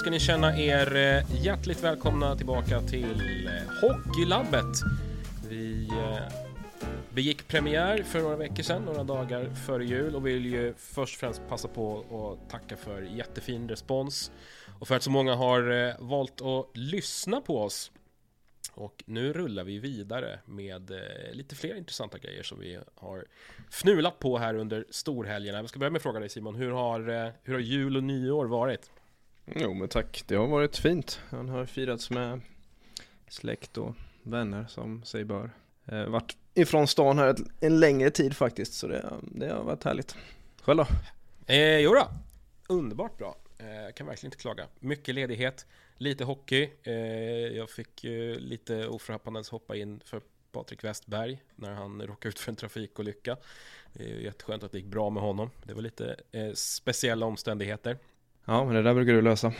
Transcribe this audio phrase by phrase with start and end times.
[0.00, 4.76] ska ni känna er eh, hjärtligt välkomna tillbaka till eh, Hockeylabbet.
[5.48, 6.32] Vi eh,
[7.14, 11.20] begick premiär för några veckor sedan, några dagar före jul och vill ju först och
[11.20, 14.32] främst passa på att tacka för jättefin respons
[14.78, 17.92] och för att så många har valt att lyssna på oss.
[18.74, 20.92] Och nu rullar vi vidare med
[21.32, 23.24] lite fler intressanta grejer som vi har
[23.70, 25.58] fnulat på här under storhelgerna.
[25.58, 28.46] Jag ska börja med att fråga dig Simon, hur har, hur har jul och nyår
[28.46, 28.90] varit?
[29.54, 31.20] Jo men tack, det har varit fint.
[31.30, 32.40] Han har firats med
[33.28, 35.50] släkt och vänner som sig bör.
[35.86, 39.84] Eh, varit ifrån stan här ett, en längre tid faktiskt så det, det har varit
[39.84, 40.16] härligt.
[40.62, 40.86] Själv då?
[41.54, 42.08] Eh, jo då.
[42.68, 43.36] underbart bra.
[43.58, 44.66] Eh, kan verkligen inte klaga.
[44.78, 45.66] Mycket ledighet,
[45.96, 46.70] lite hockey.
[46.82, 46.94] Eh,
[47.56, 50.20] jag fick eh, lite oförhappandes hoppa in för
[50.52, 53.36] Patrik Westberg när han råkade ut för en trafikolycka.
[53.92, 55.50] Det är jätteskönt att det gick bra med honom.
[55.64, 57.98] Det var lite eh, speciella omständigheter.
[58.44, 59.52] Ja, men det där brukar du lösa.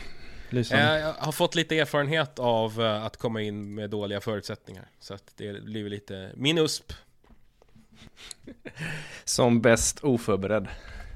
[0.49, 0.99] Lysande.
[0.99, 4.89] Jag har fått lite erfarenhet av eh, att komma in med dåliga förutsättningar.
[4.99, 6.93] Så att det blir lite min USP.
[9.23, 10.67] Som bäst oförberedd.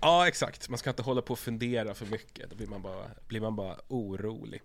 [0.02, 0.70] Ja, exakt.
[0.70, 2.50] Man ska inte hålla på och fundera för mycket.
[2.50, 4.62] Då blir man bara, blir man bara orolig.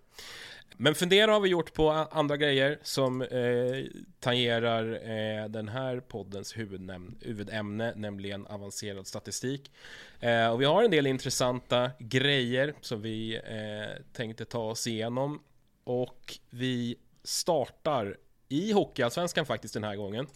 [0.77, 3.85] Men fundera har vi gjort på andra grejer som eh,
[4.19, 9.71] tangerar eh, den här poddens huvudämne, huvudämne, nämligen avancerad statistik.
[10.19, 15.39] Eh, och vi har en del intressanta grejer som vi eh, tänkte ta oss igenom.
[15.83, 18.17] Och vi startar
[18.49, 20.27] i Hockeyallsvenskan faktiskt den här gången.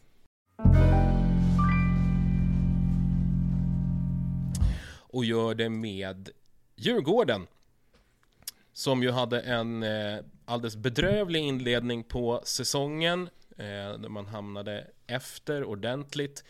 [4.98, 6.30] Och gör det med
[6.76, 7.48] Djurgården.
[8.76, 13.30] Som ju hade en eh, alldeles bedrövlig inledning på säsongen.
[13.58, 16.44] Eh, där man hamnade efter ordentligt.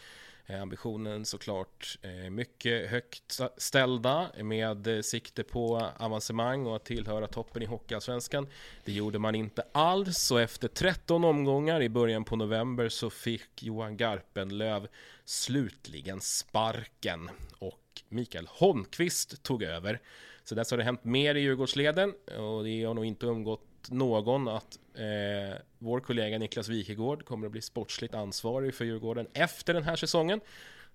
[0.46, 7.28] Eh, ambitionen såklart eh, mycket högt ställda med eh, sikte på avancemang och att tillhöra
[7.28, 8.48] toppen i Hockeyallsvenskan.
[8.86, 13.64] Det gjorde man inte alls och efter 13 omgångar i början på november så fick
[13.64, 14.88] Johan Garpenlöv
[15.26, 20.02] slutligen sparken och Mikael Holmqvist tog över.
[20.46, 24.48] Så dess har det hänt mer i Djurgårdsleden och det har nog inte umgått någon
[24.48, 29.84] att eh, vår kollega Niklas Wikegård kommer att bli sportsligt ansvarig för Djurgården efter den
[29.84, 30.40] här säsongen.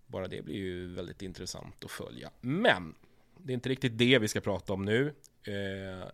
[0.06, 2.30] Bara det blir ju väldigt intressant att följa.
[2.40, 2.94] Men
[3.36, 5.14] det är inte riktigt det vi ska prata om nu.
[5.42, 6.08] Eh,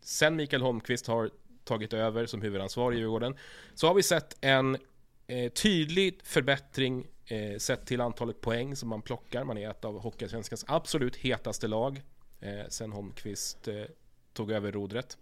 [0.00, 1.30] sen Mikael Holmqvist har
[1.64, 3.36] tagit över som huvudansvarig i Djurgården
[3.74, 4.78] så har vi sett en
[5.26, 9.44] eh, tydlig förbättring eh, sett till antalet poäng som man plockar.
[9.44, 12.02] Man är ett av Hockeysvenskans absolut hetaste lag
[12.40, 13.84] Eh, sen Holmqvist eh,
[14.32, 15.18] tog över rodret.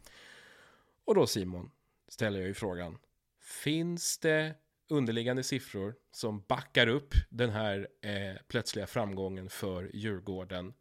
[1.04, 1.70] Och då Simon,
[2.08, 2.98] ställer jag ju frågan.
[3.40, 4.54] Finns det
[4.88, 10.74] underliggande siffror som backar upp den här eh, plötsliga framgången för Djurgården?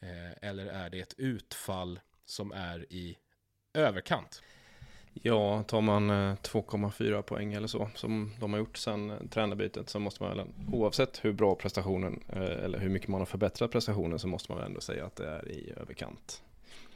[0.00, 3.18] Eh, eller är det ett utfall som är i
[3.74, 4.42] överkant?
[5.22, 9.88] Ja, tar man eh, 2,4 poäng eller så som de har gjort sedan eh, tränarbytet
[9.88, 13.70] så måste man väl oavsett hur bra prestationen eh, eller hur mycket man har förbättrat
[13.70, 16.42] prestationen så måste man väl ändå säga att det är i överkant.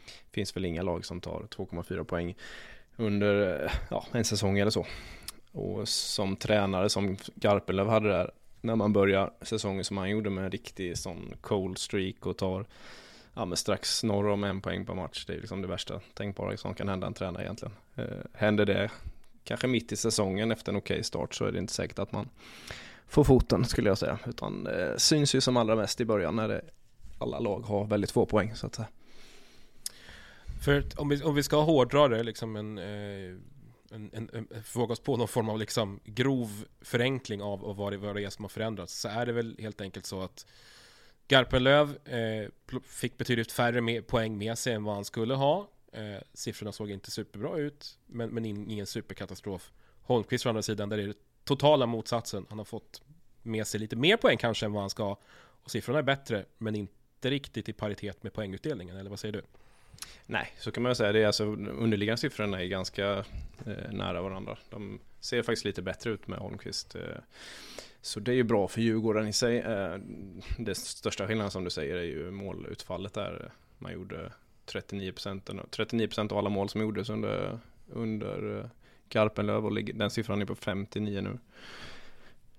[0.05, 2.35] Det Finns väl inga lag som tar 2,4 poäng
[2.97, 4.87] under ja, en säsong eller så.
[5.53, 8.31] Och som tränare som Garpenlöv hade där
[8.61, 12.67] när man börjar säsongen som han gjorde med en riktig sån cold streak och tar
[13.35, 15.25] ja, men strax norr om en poäng per match.
[15.27, 17.75] Det är liksom det värsta tänkbara som kan hända en tränare egentligen.
[17.95, 18.91] Eh, händer det
[19.45, 22.13] kanske mitt i säsongen efter en okej okay start så är det inte säkert att
[22.13, 22.29] man
[23.09, 24.19] får foten skulle jag säga.
[24.27, 26.65] Utan det syns ju som allra mest i början när det,
[27.19, 28.89] alla lag har väldigt få poäng så att säga.
[30.65, 33.37] För om vi, om vi ska hårdra det, liksom en, eh,
[33.91, 37.93] en, en, en, våga oss på någon form av liksom grov förenkling av, av vad,
[37.93, 40.47] det, vad det är som har förändrats, så är det väl helt enkelt så att
[41.33, 42.49] Garpenlöv eh,
[42.85, 45.69] fick betydligt färre med, poäng med sig än vad han skulle ha.
[45.93, 49.73] Eh, siffrorna såg inte superbra ut, men, men ingen superkatastrof.
[50.03, 52.47] Holmqvist å andra sidan, där är det totala motsatsen.
[52.49, 53.03] Han har fått
[53.43, 55.17] med sig lite mer poäng kanske än vad han ska.
[55.35, 59.43] Och siffrorna är bättre, men inte riktigt i paritet med poängutdelningen, eller vad säger du?
[60.27, 61.13] Nej, så kan man säga.
[61.13, 63.25] Det är alltså, underliggande siffrorna är ganska
[63.67, 64.59] eh, nära varandra.
[64.71, 66.95] De ser faktiskt lite bättre ut med Holmqvist.
[66.95, 67.01] Eh,
[68.03, 69.63] så det är ju bra för Djurgården i sig.
[69.63, 73.53] Den det största skillnaden som du säger är ju målutfallet där.
[73.79, 74.33] Man gjorde
[74.67, 77.59] 39%, 39% av alla mål som gjordes under,
[77.91, 78.67] under eh,
[79.09, 81.39] Garpenlöv och den siffran är på 59 nu.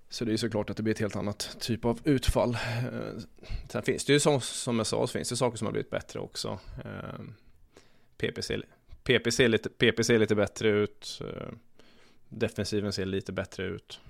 [0.08, 2.54] Så det är såklart att det blir ett helt annat typ av utfall.
[2.54, 3.22] Eh,
[3.68, 5.90] sen finns det ju som, som jag sa, så finns det saker som har blivit
[5.90, 6.58] bättre också.
[8.16, 8.56] PPC,
[9.02, 11.22] PPC, lite, PP ser lite bättre ut.
[12.28, 14.00] Defensiven ser lite bättre ut.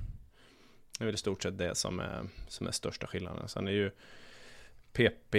[0.98, 3.48] Det är väl i stort sett det som är, som är största skillnaden.
[3.48, 3.90] Sen är ju
[4.92, 5.36] PP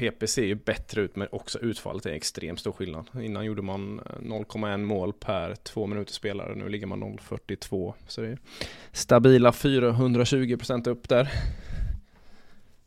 [0.00, 3.06] PP ser ju bättre ut men också utfallet är extremt stor skillnad.
[3.22, 6.54] Innan gjorde man 0,1 mål per två minuter spelare.
[6.54, 7.94] Nu ligger man 0,42.
[8.06, 8.38] Så det är
[8.92, 11.30] stabila 420% upp där.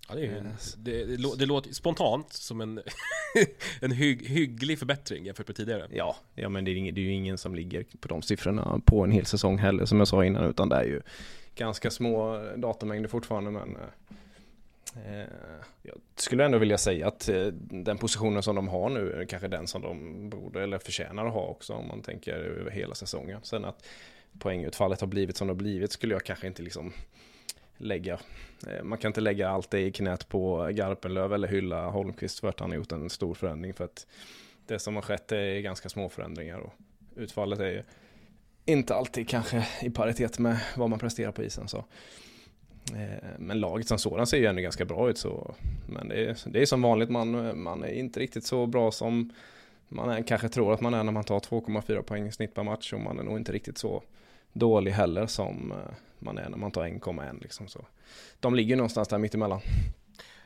[0.10, 0.44] Ja, det, är, eh.
[0.78, 2.82] det, det, det, låter spontant som en,
[3.82, 5.88] en hygg, hygglig förbättring jämfört med tidigare.
[5.92, 9.04] Ja, ja men det är, det är ju ingen som ligger på de siffrorna på
[9.04, 11.02] en hel säsong heller som jag sa innan utan det är ju
[11.56, 13.78] ganska små datamängder fortfarande men
[14.96, 15.28] eh,
[15.82, 19.48] jag skulle ändå vilja säga att eh, den positionen som de har nu är kanske
[19.48, 23.40] den som de borde eller förtjänar att ha också om man tänker över hela säsongen.
[23.44, 23.86] Sen att
[24.40, 26.94] poängutfallet har blivit som det har blivit skulle jag kanske inte liksom
[27.84, 28.20] lägga.
[28.68, 32.48] Eh, man kan inte lägga allt det i knät på Garpenlöv eller hylla Holmqvist för
[32.50, 33.74] att han har gjort en stor förändring.
[33.74, 34.08] För att
[34.68, 36.74] det som har skett är ganska små förändringar och
[37.16, 37.84] utfallet är ju
[38.66, 41.68] inte alltid kanske i paritet med vad man presterar på isen.
[41.68, 41.78] Så.
[42.96, 45.18] Eh, men laget som sådant ser ju ändå ganska bra ut.
[45.18, 45.56] Så.
[45.88, 49.34] Men det är, det är som vanligt, man, man är inte riktigt så bra som
[49.88, 52.64] man är, kanske tror att man är när man tar 2,4 poäng i snitt per
[52.64, 54.04] match och man är nog inte riktigt så
[54.54, 55.78] dålig heller som eh,
[56.24, 57.86] man är när man tar 1,1 liksom så.
[58.40, 59.62] De ligger någonstans där mittemellan.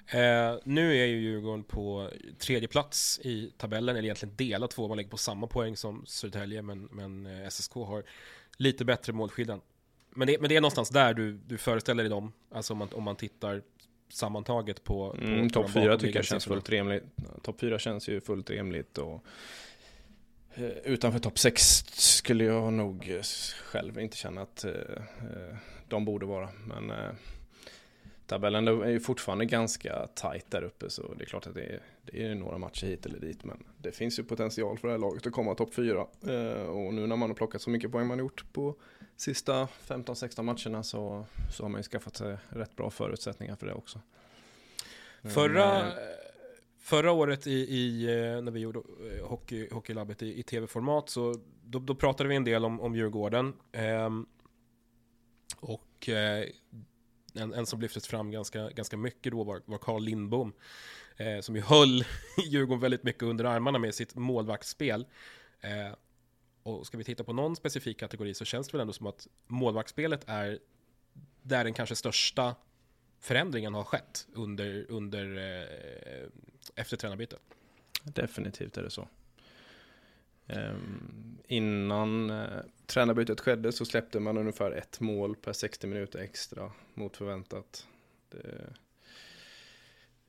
[0.08, 4.98] Eh, nu är ju Djurgården på tredje plats i tabellen, eller egentligen delat två, man
[4.98, 8.04] ligger på samma poäng som Södertälje, men, men eh, SSK har
[8.58, 9.62] lite bättre målskillnad.
[10.10, 12.90] Men det, men det är någonstans där du, du föreställer dig dem, alltså om man,
[12.94, 13.62] om man tittar
[14.10, 15.10] sammantaget på...
[15.10, 17.04] på mm, Topp fyra tycker jag känns fullt rimligt.
[17.42, 19.24] Topp fyra känns ju fullt rimligt och
[20.84, 23.22] utanför topp 6 skulle jag nog eh,
[23.64, 24.72] själv inte känna att eh,
[25.88, 26.50] de borde vara.
[26.66, 26.94] Men
[28.26, 31.80] tabellen är ju fortfarande ganska tajt där uppe så det är klart att det är,
[32.02, 33.44] det är några matcher hit eller dit.
[33.44, 36.02] Men det finns ju potential för det här laget att komma topp 4.
[36.68, 38.76] Och nu när man har plockat så mycket poäng man gjort på
[39.18, 43.74] sista 15-16 matcherna så, så har man ju skaffat sig rätt bra förutsättningar för det
[43.74, 44.02] också.
[45.24, 45.92] Förra
[46.88, 51.36] Förra året i, i, eh, när vi gjorde eh, hockey, hockeylabbet i, i tv-format så
[51.64, 53.54] då, då, pratade vi en del om, om Djurgården.
[53.72, 54.10] Eh,
[55.60, 56.46] och eh,
[57.34, 60.54] en, en, som lyftes fram ganska, ganska mycket då var, var Carl Lindbom.
[61.18, 62.06] Eh, som ju höll
[62.46, 65.06] Djurgården väldigt mycket under armarna med sitt målvaktsspel.
[65.62, 65.96] Eh,
[66.64, 69.28] och ska vi titta på någon specifik kategori så känns det väl ändå som att
[69.48, 70.60] målvaktsspelet är
[71.42, 72.56] där den kanske största
[73.20, 76.30] förändringen har skett under, under eh,
[76.76, 77.40] efter tränarbytet.
[78.04, 79.08] Definitivt är det så.
[80.50, 86.72] Um, innan eh, tränarbytet skedde så släppte man ungefär ett mål per 60 minuter extra
[86.94, 87.88] mot förväntat.
[88.30, 88.74] Det,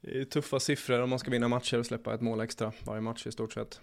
[0.01, 3.01] det är tuffa siffror om man ska vinna matcher och släppa ett mål extra varje
[3.01, 3.81] match i stort sett.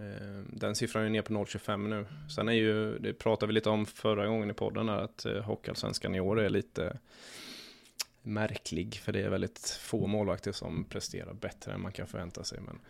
[0.00, 2.06] Ehm, den siffran är ner på 0,25 nu.
[2.36, 5.42] Sen är ju, det pratade vi lite om förra gången i podden, här, att eh,
[5.42, 6.98] Hockeyallsvenskan i år är lite
[8.22, 12.60] märklig, för det är väldigt få målvakter som presterar bättre än man kan förvänta sig.
[12.60, 12.80] Men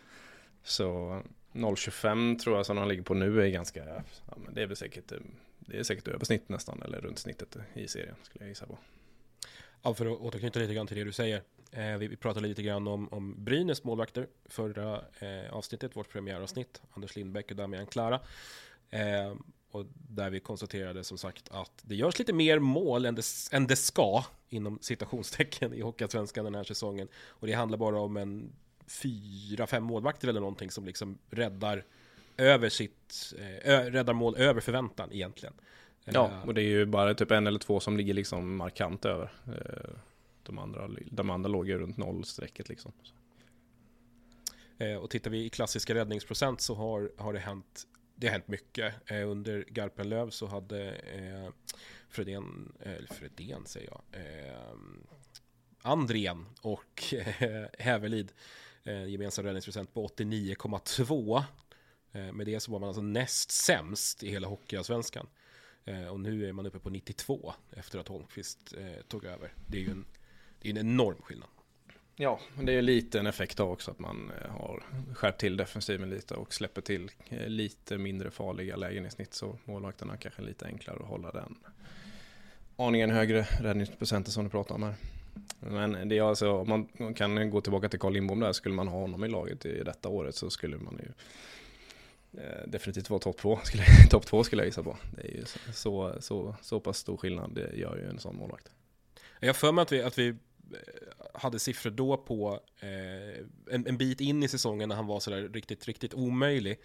[0.63, 1.21] Så
[1.53, 3.85] 0,25 tror jag som han ligger på nu är ganska,
[4.25, 5.17] ja, men det är väl säkert, eh,
[5.59, 8.77] det är säkert över snitt nästan, eller runt snittet i serien skulle jag gissa på.
[9.81, 11.41] Ja, för att återknyta lite grann till det du säger.
[11.71, 16.81] Eh, vi, vi pratade lite grann om, om Brynäs målvakter förra eh, avsnittet, vårt premiäravsnitt.
[16.93, 18.19] Anders Lindbäck och Damian Klara.
[18.89, 19.33] Eh,
[19.73, 23.67] och där vi konstaterade som sagt att det görs lite mer mål än det, än
[23.67, 27.07] det ska inom citationstecken i Hockeyallsvenskan den här säsongen.
[27.15, 28.51] Och det handlar bara om en
[28.87, 31.85] fyra, fem målvakter eller någonting som liksom räddar
[32.37, 35.53] över sitt, eh, räddar mål över förväntan egentligen.
[36.05, 39.05] Ja, eh, och det är ju bara typ en eller två som ligger liksom markant
[39.05, 39.31] över.
[39.47, 39.95] Eh,
[40.43, 42.91] de andra, de andra låg ju runt nollstrecket liksom.
[45.01, 49.11] Och tittar vi i klassiska räddningsprocent så har, har det hänt det har hänt mycket.
[49.11, 51.49] Eh, under Garpenlöv så hade eh,
[52.09, 54.73] Fredén, eller Fredén säger jag, eh,
[55.81, 58.31] Andrén och eh, Hävelid
[58.83, 61.43] eh, gemensam räddningsprocent på 89,2.
[62.11, 65.27] Eh, med det så var man alltså näst sämst i hela Hockeyallsvenskan.
[65.85, 69.53] Eh, och nu är man uppe på 92 efter att Holmqvist eh, tog över.
[69.67, 70.05] Det är ju en,
[70.59, 71.49] det är en enorm skillnad.
[72.15, 76.09] Ja, det är lite en effekt av också att man eh, har skärpt till defensiven
[76.09, 80.45] lite och släpper till eh, lite mindre farliga lägen i snitt så målvakterna kanske är
[80.45, 81.55] lite enklare att hålla den
[82.75, 84.95] aningen högre räddningsprocenten som du pratar om här.
[85.59, 88.87] Men det är alltså, om man kan gå tillbaka till Carl Lindbom där, skulle man
[88.87, 91.11] ha honom i laget i detta året så skulle man ju
[92.41, 94.97] eh, definitivt vara topp två, skulle, topp två skulle jag gissa på.
[95.15, 98.71] Det är ju så, så, så pass stor skillnad, det gör ju en sån målvakt.
[99.39, 100.35] Jag för mig att vi, att vi
[101.33, 105.49] hade siffror då på eh, en, en, bit in i säsongen när han var sådär
[105.53, 106.79] riktigt, riktigt omöjlig,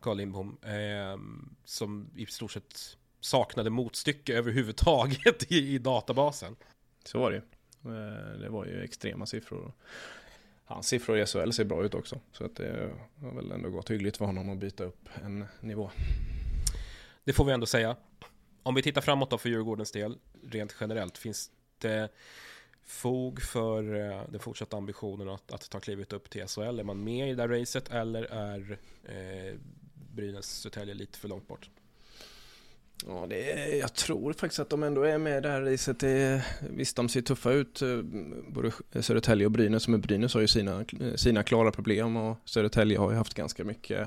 [0.00, 1.18] Carl Lindbom, eh,
[1.64, 6.56] som i stort sett saknade motstycke överhuvudtaget i, i databasen.
[7.04, 7.42] Så var det
[7.84, 9.72] eh, Det var ju extrema siffror.
[10.64, 12.90] Hans siffror i SHL ser bra ut också, så att det
[13.20, 15.90] har väl ändå gått hyggligt för honom att byta upp en nivå.
[17.24, 17.96] Det får vi ändå säga.
[18.62, 22.08] Om vi tittar framåt då för Djurgårdens del, rent generellt, finns det
[22.88, 26.78] fog för eh, den fortsatta ambitionen att, att ta klivet upp till SHL?
[26.78, 29.54] Är man med i det där racet eller är eh,
[30.14, 31.70] Brynäs Södertälje lite för långt bort?
[33.06, 36.00] Ja, det är, jag tror faktiskt att de ändå är med i det här racet.
[36.00, 37.98] Det, visst, de ser tuffa ut, eh,
[38.48, 39.88] både Södertälje och Brynäs.
[39.88, 40.84] Men Brynäs har ju sina,
[41.16, 44.00] sina klara problem och Södertälje har ju haft ganska mycket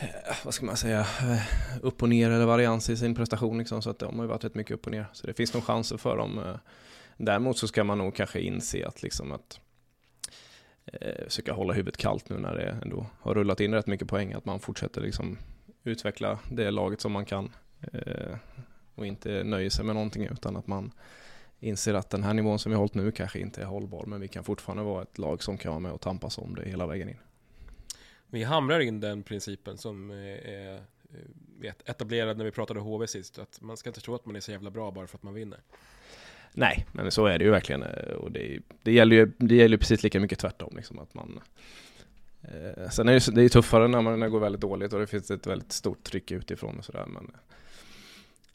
[0.00, 1.06] eh, vad ska man säga,
[1.82, 4.44] upp och ner eller varians i sin prestation liksom, så att de har ju varit
[4.44, 5.06] rätt mycket upp och ner.
[5.12, 6.58] Så det finns nog chanser för dem
[7.24, 9.60] Däremot så ska man nog kanske inse att liksom att
[10.86, 14.32] eh, försöka hålla huvudet kallt nu när det ändå har rullat in rätt mycket poäng,
[14.32, 15.38] att man fortsätter liksom
[15.84, 17.52] utveckla det laget som man kan
[17.92, 18.36] eh,
[18.94, 20.92] och inte nöjer sig med någonting utan att man
[21.60, 24.20] inser att den här nivån som vi har hållit nu kanske inte är hållbar men
[24.20, 26.86] vi kan fortfarande vara ett lag som kan vara med och tampas om det hela
[26.86, 27.18] vägen in.
[28.26, 30.74] Vi hamrar in den principen som eh, är
[31.62, 34.40] eh, etablerad när vi pratade HV sist, att man ska inte tro att man är
[34.40, 35.60] så jävla bra bara för att man vinner.
[36.54, 37.82] Nej, men så är det ju verkligen.
[37.82, 40.76] Eh, och det, det gäller ju det gäller precis lika mycket tvärtom.
[40.76, 41.40] Liksom, att man,
[42.42, 45.00] eh, sen är det, det är tuffare när, man, när det går väldigt dåligt och
[45.00, 47.06] det finns ett väldigt stort tryck utifrån och sådär.
[47.06, 47.40] Men eh,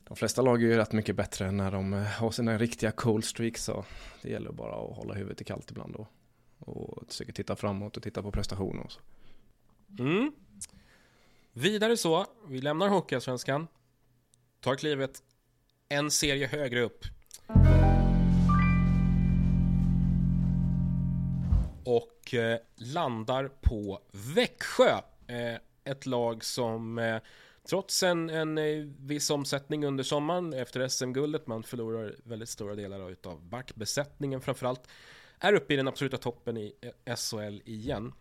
[0.03, 3.25] de flesta lag är ju rätt mycket bättre när de eh, har sina riktiga cold
[3.25, 3.63] streaks.
[3.63, 3.85] Så
[4.21, 6.07] det gäller bara att hålla huvudet kallt ibland då.
[6.59, 8.99] Och försöka titta framåt och titta på prestationer och så.
[9.99, 10.31] Mm.
[11.53, 13.67] Vidare så, vi lämnar Hockeyallsvenskan,
[14.59, 15.23] tar klivet
[15.89, 17.05] en serie högre upp
[21.87, 25.01] och eh, landar på Växjö.
[25.27, 27.17] Eh, ett lag som eh,
[27.69, 33.15] trots en, en eh, viss omsättning under sommaren efter SM-guldet, man förlorar väldigt stora delar
[33.25, 34.87] av backbesättningen framförallt,
[35.39, 36.73] är uppe i den absoluta toppen i
[37.05, 38.13] eh, SHL igen.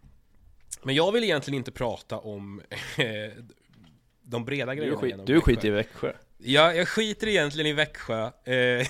[0.83, 2.63] Men jag vill egentligen inte prata om
[2.99, 3.43] eh,
[4.23, 5.01] de breda grejerna.
[5.01, 6.13] Du, skit, du skiter i Växjö.
[6.39, 8.31] Ja, jag skiter egentligen i Växjö.
[8.45, 8.55] Eh,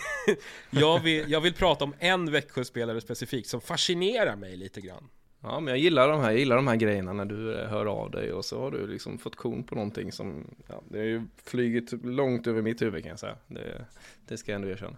[0.70, 5.08] jag, vill, jag vill prata om en Växjö-spelare specifikt som fascinerar mig lite grann.
[5.42, 7.86] Ja, men jag gillar de här, jag gillar de här grejerna när du eh, hör
[7.86, 11.04] av dig och så har du liksom fått kon på någonting som, ja, det har
[11.04, 13.36] ju flugit långt över mitt huvud kan jag säga.
[13.46, 13.84] Det,
[14.28, 14.96] det ska jag ändå erkänna.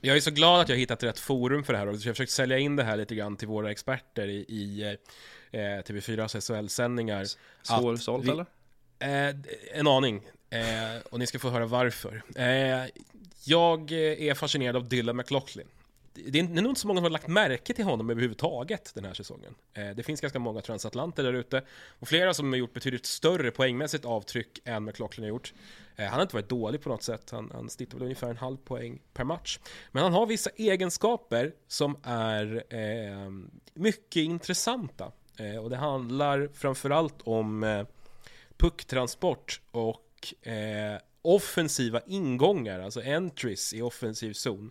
[0.00, 2.12] Jag är så glad att jag hittat rätt forum för det här och jag har
[2.12, 4.96] försökt sälja in det här lite grann till våra experter i, i
[5.50, 7.24] eh, TV4s SHL-sändningar.
[7.62, 8.46] Svårsålt eller?
[8.98, 9.36] Eh,
[9.72, 10.22] en aning.
[10.56, 12.22] Eh, och ni ska få höra varför.
[12.36, 12.90] Eh,
[13.44, 15.66] jag är fascinerad av Dylan McLaughlin.
[16.14, 19.14] Det är nog inte så många som har lagt märke till honom överhuvudtaget den här
[19.14, 19.54] säsongen.
[19.74, 21.62] Eh, det finns ganska många transatlanter där ute
[21.98, 25.54] och flera som har gjort betydligt större poängmässigt avtryck än McLaughlin har gjort.
[25.96, 28.36] Eh, han har inte varit dålig på något sätt, han, han snittar väl ungefär en
[28.36, 29.58] halv poäng per match.
[29.92, 33.30] Men han har vissa egenskaper som är eh,
[33.74, 35.12] mycket intressanta.
[35.36, 37.86] Eh, och det handlar framförallt om eh,
[38.56, 40.05] pucktransport och
[40.42, 44.70] eh, offensiva ingångar, alltså entries i offensiv zon.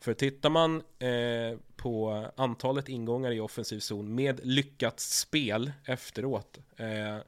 [0.00, 7.18] För tittar man eh, på antalet ingångar i offensiv zon med lyckat spel efteråt eh,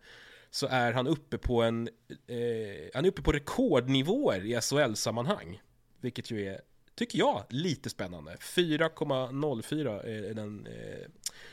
[0.51, 5.63] så är han uppe på en eh, han är uppe på rekordnivåer i SHL-sammanhang.
[6.01, 6.61] Vilket ju är,
[6.95, 8.37] tycker jag, lite spännande.
[8.41, 11.09] 4,04 är den eh,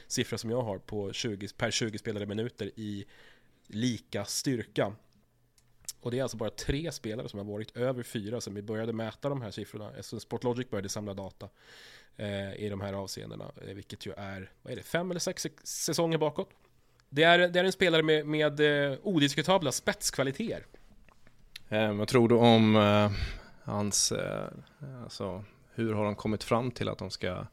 [0.08, 3.06] siffra som jag har på 20, per 20 spelade minuter i
[3.68, 4.96] lika styrka.
[6.02, 8.94] Och det är alltså bara tre spelare som har varit över fyra sen vi började
[8.94, 9.92] mäta de här siffrorna.
[9.98, 11.50] Alltså Sportlogic började samla data
[12.18, 15.48] eh, i de här avseendena, eh, vilket ju är, vad är det, fem eller sex
[15.64, 16.50] säsonger bakåt.
[17.10, 18.60] Det är, det är en spelare med, med
[18.92, 20.66] eh, odiskutabla spetskvaliteter.
[21.70, 23.12] Eh, vad tror du om eh,
[23.64, 24.48] hans, eh,
[25.04, 25.44] alltså
[25.74, 27.46] hur har de kommit fram till att de ska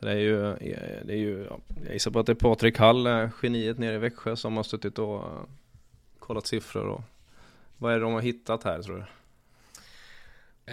[0.00, 1.48] det är ju, eh, det är ju
[1.84, 4.98] jag gissar på att det är Patrik Hall, geniet nere i Växjö som har suttit
[4.98, 5.22] och
[6.18, 7.02] kollat siffror och
[7.82, 9.04] vad är det de har hittat här tror du?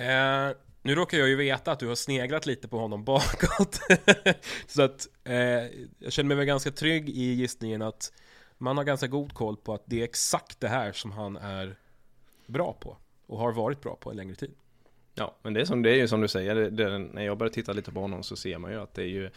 [0.01, 0.51] Eh,
[0.81, 3.79] nu råkar jag ju veta att du har sneglat lite på honom bakåt.
[4.67, 5.35] så att eh,
[5.99, 8.13] jag känner mig väl ganska trygg i gissningen att
[8.57, 11.75] man har ganska god koll på att det är exakt det här som han är
[12.45, 12.97] bra på.
[13.25, 14.53] Och har varit bra på en längre tid.
[15.15, 17.37] Ja, men det är, som, det är ju som du säger, det, det, när jag
[17.37, 19.29] börjar titta lite på honom så ser man ju att det är ju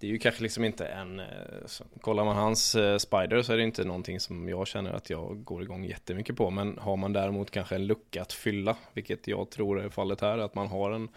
[0.00, 1.26] det är ju kanske liksom inte en, eh,
[1.66, 5.10] så, kollar man hans eh, Spider så är det inte någonting som jag känner att
[5.10, 6.50] jag går igång jättemycket på.
[6.50, 10.38] Men har man däremot kanske en lucka att fylla, vilket jag tror är fallet här,
[10.38, 11.08] att man har en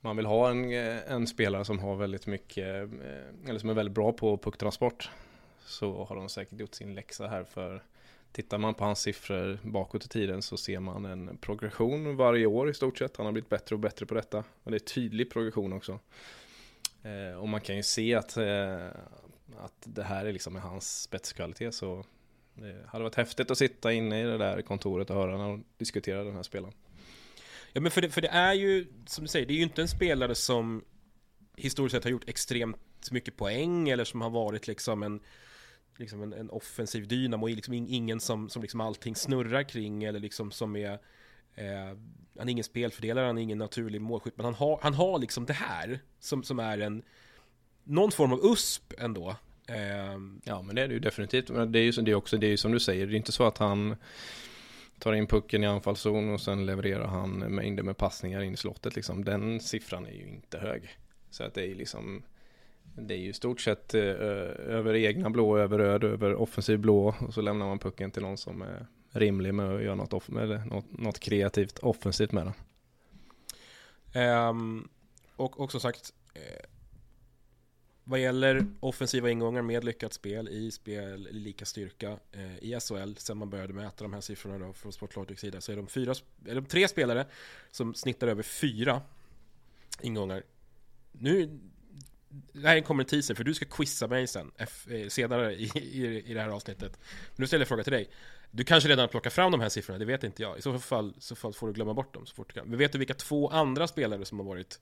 [0.00, 3.74] man vill ha en, eh, en spelare som har väldigt mycket, eh, eller som är
[3.74, 5.10] väldigt bra på pucktransport.
[5.64, 7.82] Så har de säkert gjort sin läxa här för
[8.32, 12.70] Tittar man på hans siffror bakåt i tiden så ser man en progression varje år
[12.70, 13.16] i stort sett.
[13.16, 14.44] Han har blivit bättre och bättre på detta.
[14.62, 15.98] Och det är tydlig progression också.
[17.08, 18.86] Eh, och man kan ju se att, eh,
[19.56, 21.74] att det här är liksom hans spetskvalitet.
[21.74, 22.04] Så
[22.54, 25.64] det hade varit häftigt att sitta inne i det där kontoret och höra när de
[25.78, 26.74] diskuterar den här spelaren.
[27.72, 29.82] Ja men för det, för det är ju, som du säger, det är ju inte
[29.82, 30.84] en spelare som
[31.56, 35.20] historiskt sett har gjort extremt mycket poäng eller som har varit liksom en
[35.96, 40.50] liksom en, en offensiv dynamo, liksom ingen som, som liksom allting snurrar kring eller liksom
[40.50, 40.98] som är
[41.58, 41.96] Eh,
[42.38, 45.46] han är ingen spelfördelare, han är ingen naturlig målskytt, men han har, han har liksom
[45.46, 47.02] det här som, som är en
[47.84, 49.36] någon form av USP ändå.
[49.68, 51.50] Eh, ja, men det är det ju definitivt.
[51.50, 53.16] Men det är ju det är också, det är ju som du säger, det är
[53.16, 53.96] inte så att han
[54.98, 58.96] tar in pucken i anfallszon och sen levererar han mängder med passningar in i slottet
[58.96, 59.24] liksom.
[59.24, 60.98] Den siffran är ju inte hög.
[61.30, 62.22] Så att det är liksom
[63.00, 67.34] det är ju stort sett eh, över egna blå, över röd, över offensiv blå och
[67.34, 70.64] så lämnar man pucken till någon som är rimlig med att göra något, off eller
[70.64, 72.54] något, något kreativt offensivt med den.
[74.48, 74.88] Um,
[75.36, 76.64] och också sagt, eh,
[78.04, 83.38] vad gäller offensiva ingångar med lyckat spel i spel lika styrka eh, i SHL sen
[83.38, 86.14] man började mäta de här siffrorna då från Sportlogics sida så är de, fyra,
[86.46, 87.26] är de tre spelare
[87.70, 89.02] som snittar över fyra
[90.00, 90.42] ingångar.
[91.12, 91.58] Nu
[92.52, 96.22] det här kommer en teaser för du ska quizza mig sen eh, senare i, i,
[96.30, 96.92] i det här avsnittet.
[97.00, 98.10] Men nu ställer jag en fråga till dig.
[98.50, 100.58] Du kanske redan har plockat fram de här siffrorna, det vet inte jag.
[100.58, 102.68] I så fall, så fall får du glömma bort dem så fort du kan.
[102.68, 104.80] Men vet du vilka två andra spelare som har varit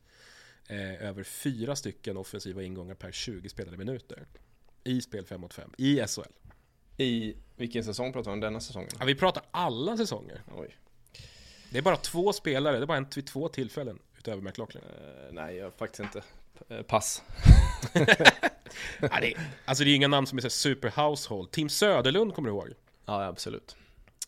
[0.69, 4.27] eh, över fyra stycken offensiva ingångar per 20 spelade minuter?
[4.85, 6.21] I spel 5 mot 5, i SHL.
[6.97, 8.41] I vilken säsong pratar vi om?
[8.41, 8.91] Denna säsongen?
[8.99, 10.43] Ja, vi pratar alla säsonger.
[10.57, 10.77] Oj.
[11.71, 14.83] Det är bara två spelare, det är bara en vid två tillfällen utöver McLaughlin.
[14.83, 16.23] Uh, nej, jag faktiskt inte.
[16.75, 17.23] Uh, pass.
[19.01, 21.51] ja, det är, alltså det är inga namn som är så super household.
[21.51, 22.75] Tim Söderlund kommer du ihåg?
[23.07, 23.77] Ja, absolut.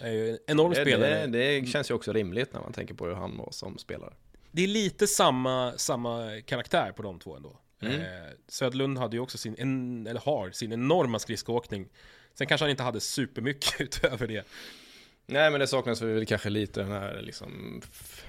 [0.00, 1.26] Är ju en enorm det, spelare.
[1.26, 4.14] Det, det, känns ju också rimligt när man tänker på hur han var som spelare.
[4.50, 7.58] Det är lite samma, samma karaktär på de två ändå.
[7.80, 8.00] Mm.
[8.00, 11.88] Eh, Söderlund hade ju också sin, en, eller har sin enorma skridskoåkning.
[12.34, 14.46] Sen kanske han inte hade supermycket utöver det.
[15.26, 17.82] Nej, men det saknas väl kanske lite den här liksom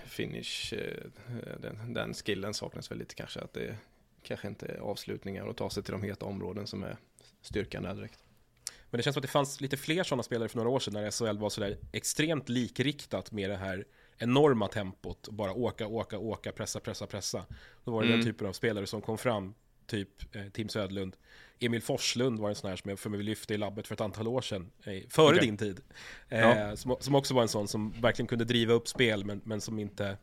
[0.05, 3.39] finish, eh, den, den skillen saknas väl lite kanske.
[3.39, 3.75] Att det
[4.23, 6.97] kanske inte är avslutningar och ta sig till de heta områden som är
[7.41, 8.19] styrkan där direkt.
[8.89, 10.93] Men det känns som att det fanns lite fler sådana spelare för några år sedan
[10.93, 13.85] när SHL var sådär extremt likriktat med det här
[14.17, 15.29] enorma tempot.
[15.31, 17.45] Bara åka, åka, åka, pressa, pressa, pressa.
[17.83, 18.19] Då var det mm.
[18.19, 19.53] den typen av spelare som kom fram.
[19.85, 21.15] Typ eh, Tim Södlund.
[21.59, 24.01] Emil Forslund var en sån här som jag för mig lyfte i labbet för ett
[24.01, 24.71] antal år sedan.
[24.83, 25.45] Eh, före okay.
[25.45, 25.79] din tid.
[26.29, 26.75] Eh, ja.
[26.75, 29.79] som, som, också var en sån som verkligen kunde driva upp spel men, men som
[29.79, 30.17] inte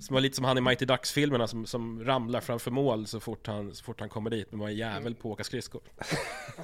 [0.00, 3.46] som var lite som han i Mighty Ducks-filmerna som, som ramlar framför mål så fort
[3.46, 5.82] han, så fort han kommer dit, men var en jävel på att åka skridskor.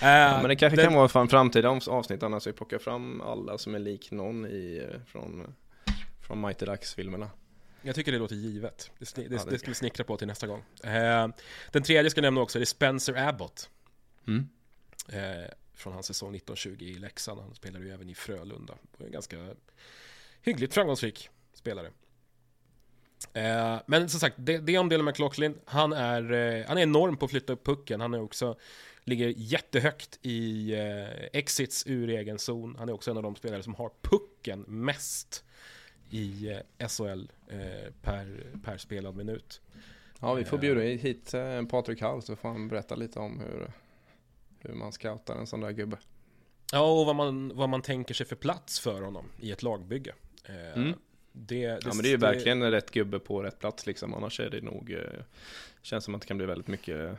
[0.00, 0.86] ja, men det kanske den...
[0.86, 4.86] kan vara en framtida avsnitt annars vi plockar fram alla som är lik någon i,
[4.90, 5.54] eh, från,
[6.26, 7.30] från Mighty Ducks-filmerna.
[7.82, 8.90] Jag tycker det låter givet.
[8.98, 10.62] Det, det, Ja, det- det ska vi snickra på till nästa gång.
[10.84, 11.28] Eh,
[11.72, 13.70] den tredje ska jag nämna också, det är Spencer Abbott.
[14.26, 14.48] Mm.
[15.08, 17.40] Eh, från hans säsong 1920 i Leksand.
[17.40, 18.74] Han spelade ju även i Frölunda.
[18.98, 19.36] Och en ganska
[20.46, 21.90] hyggligt framgångsrik spelare.
[23.32, 25.58] Eh, men som sagt, det, det om Dylan McLaughlin.
[25.64, 28.00] Han är, eh, han är enorm på att flytta upp pucken.
[28.00, 28.58] Han är också,
[29.04, 32.76] ligger jättehögt i eh, exits ur egen zon.
[32.78, 35.44] Han är också en av de spelare som har pucken mest
[36.10, 39.60] i eh, SHL eh, per, per spelad minut.
[40.20, 43.70] Ja, vi får bjuda hit eh, Patrik Hall så får han berätta lite om hur,
[44.58, 45.98] hur man scoutar en sån där gubbe.
[46.72, 50.14] Ja, och vad man, vad man tänker sig för plats för honom i ett lagbygge.
[50.46, 50.92] Eh, Mm.
[51.32, 54.14] det, Ja men det är ju verkligen rätt gubbe på rätt plats liksom.
[54.14, 55.22] Annars är det nog, eh,
[55.82, 57.18] känns som att det kan bli väldigt mycket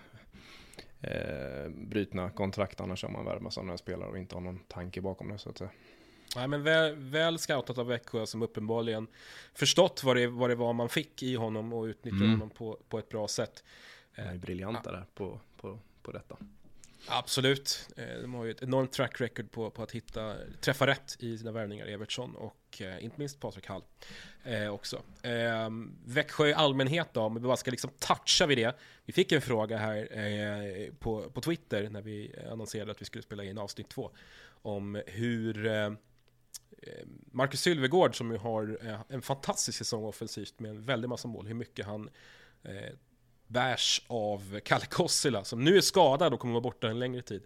[1.02, 5.30] eh, brytna kontrakt annars om man värvar sådana spelare och inte har någon tanke bakom
[5.30, 5.70] det så att säga.
[6.36, 9.08] Nej, men väl, väl scoutat av Växjö som uppenbarligen
[9.54, 12.32] förstått vad det, vad det var man fick i honom och utnyttjat Mm.
[12.32, 13.64] honom på, på ett bra sätt.
[14.16, 16.38] De är briljanta där på, på, på detta.
[17.10, 17.90] Absolut.
[17.98, 21.38] Eh, de har ju ett enormt track record på, på att hitta, träffa rätt i
[21.38, 23.84] sina värvningar, Evertsson och eh, inte minst Patrik Hall
[24.44, 25.02] eh, också.
[25.22, 25.70] Eh,
[26.06, 28.76] Växjö i allmänhet då, om vi bara ska liksom toucha vid det.
[29.06, 33.24] Vi fick en fråga här eh, på, på Twitter när vi annonserade att vi skulle
[33.24, 34.12] spela in avsnitt två
[34.62, 35.92] om hur eh, eh
[37.32, 41.48] Marcus Sylvegård som ju har eh, en fantastisk säsong offensivt med en väldig massa mål,
[41.48, 42.10] hur mycket han
[42.64, 42.94] eh,
[43.48, 47.44] bärs av Kalle Kossila som nu är skadad och kommer vara borta en längre tid.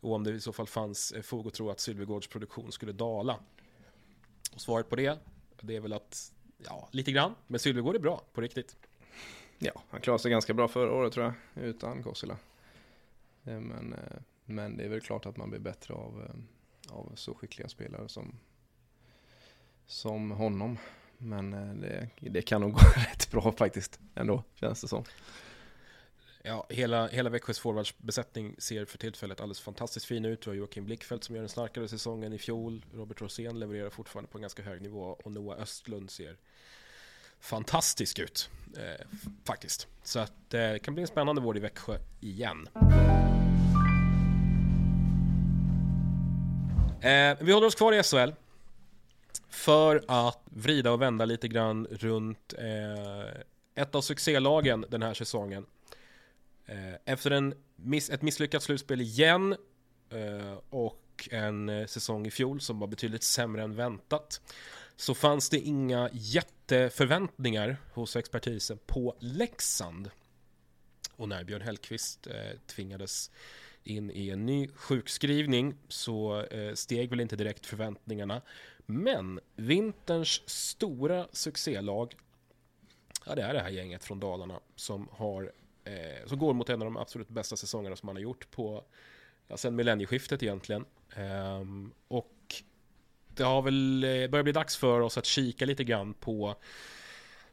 [0.00, 2.92] Och om det i så fall fanns eh, fog att tro att Sylvegårds produktion skulle
[2.92, 3.38] dala.
[4.54, 5.18] Och svaret på det,
[5.60, 6.32] det är väl att,
[6.64, 7.34] ja, lite grann.
[7.46, 8.76] Men Sylvegård är bra, på riktigt.
[9.58, 12.36] Ja, han klarade sig ganska bra förra året tror jag, utan Kossila.
[13.44, 16.30] Eh, men, eh, men det är väl klart att man blir bättre av,
[16.88, 18.38] av så skickliga spelare som,
[19.86, 20.78] som honom.
[21.20, 25.04] Men eh, det, det kan nog gå rätt bra faktiskt ändå, känns det som.
[26.42, 30.46] Ja, hela, hela Växjös forwardsbesättning ser för tillfället alldeles fantastiskt fin ut.
[30.46, 32.84] Vi har Joakim Blickfeldt som gör en starkare säsong än i fjol.
[32.94, 36.36] Robert Rosén levererar fortfarande på en ganska hög nivå och Noah Östlund ser
[37.40, 38.50] fantastisk ut.
[38.76, 39.06] Eh,
[39.44, 39.88] faktiskt.
[40.02, 42.68] Så att eh, det kan bli en spännande vår i Växjö igen.
[47.02, 48.32] Eh, vi håller oss kvar i SHL.
[49.48, 53.40] För att vrida och vända lite grann runt eh,
[53.74, 55.66] ett av succélagen den här säsongen.
[56.66, 59.56] Eh, efter en miss, ett misslyckat slutspel igen
[60.10, 64.40] eh, och en eh, säsong i fjol som var betydligt sämre än väntat
[64.96, 70.10] så fanns det inga jätteförväntningar hos expertisen på Leksand.
[71.16, 73.30] Och när Björn Hellkvist eh, tvingades
[73.82, 78.42] in i en ny sjukskrivning så eh, steg väl inte direkt förväntningarna.
[78.90, 82.14] Men vinterns stora succélag,
[83.26, 85.52] ja det är det här gänget från Dalarna som har
[85.84, 88.84] eh, som går mot en av de absolut bästa säsongerna som man har gjort på
[89.48, 90.84] ja, sen millennieskiftet egentligen.
[91.16, 91.64] Eh,
[92.08, 92.62] och
[93.34, 96.56] det har väl eh, börjat bli dags för oss att kika lite grann på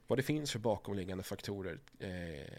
[0.07, 2.51] vad det finns för bakomliggande faktorer eh,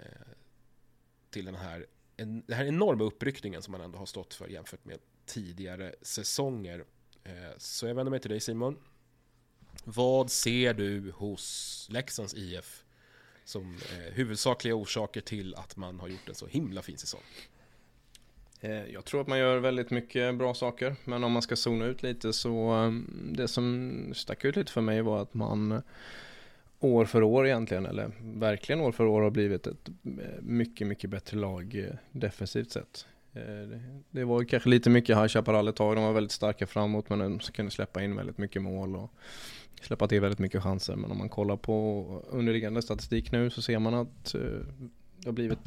[1.30, 1.86] till den här,
[2.16, 6.84] en, den här enorma uppryckningen som man ändå har stått för jämfört med tidigare säsonger.
[7.24, 8.76] Eh, så jag vänder mig till dig Simon.
[9.84, 12.84] Vad ser du hos Leksands IF
[13.44, 17.20] som eh, huvudsakliga orsaker till att man har gjort en så himla fin säsong?
[18.60, 21.84] Eh, jag tror att man gör väldigt mycket bra saker, men om man ska zona
[21.84, 22.92] ut lite så
[23.32, 25.82] det som stack ut lite för mig var att man
[26.80, 29.88] år för år egentligen, eller verkligen år för år har blivit ett
[30.40, 33.06] mycket, mycket bättre lag defensivt sett.
[33.38, 33.78] Eh,
[34.10, 37.18] det- var kanske lite mycket High Chaparral ett tag, de var väldigt starka framåt men
[37.18, 39.10] de kunde släppa in väldigt mycket mål och
[39.82, 40.96] släppa till väldigt mycket chanser.
[40.96, 44.40] Men om man kollar på underliggande statistik nu så ser man att eh,
[45.18, 45.58] det har blivit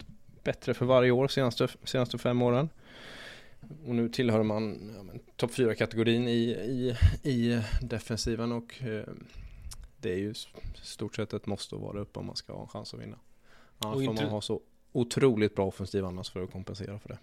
[0.43, 2.69] bättre för varje år senaste, senaste fem åren.
[3.85, 6.95] Och nu tillhör man ja, topp 4-kategorin i, i,
[7.31, 9.03] i defensiven och eh,
[9.97, 10.33] det är ju
[10.81, 13.17] stort sett ett måste att vara uppe om man ska ha en chans att vinna.
[13.77, 17.17] Annars får man ha så otroligt bra offensiv annars för att kompensera för det.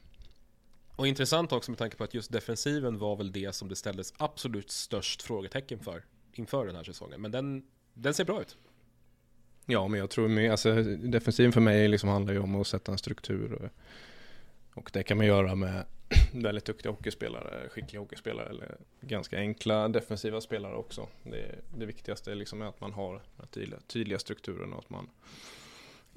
[0.98, 4.14] Och intressant också med tanke på att just defensiven var väl det som det ställdes
[4.16, 7.20] absolut störst frågetecken för inför den här säsongen.
[7.20, 8.56] Men den, den ser bra ut.
[9.66, 12.92] Ja, men jag tror med, alltså defensiven för mig liksom handlar ju om att sätta
[12.92, 13.70] en struktur och,
[14.78, 15.84] och det kan man göra med
[16.32, 21.08] väldigt duktiga hockeyspelare, skickliga hockeyspelare eller ganska enkla defensiva spelare också.
[21.22, 25.10] Det, det viktigaste är liksom att man har den tydliga, tydliga strukturen och att man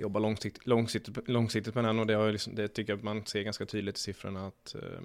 [0.01, 3.25] jobba långsiktigt, långsiktigt, långsiktigt med den och det, har liksom, det tycker jag att man
[3.25, 5.01] ser ganska tydligt i siffrorna att eh,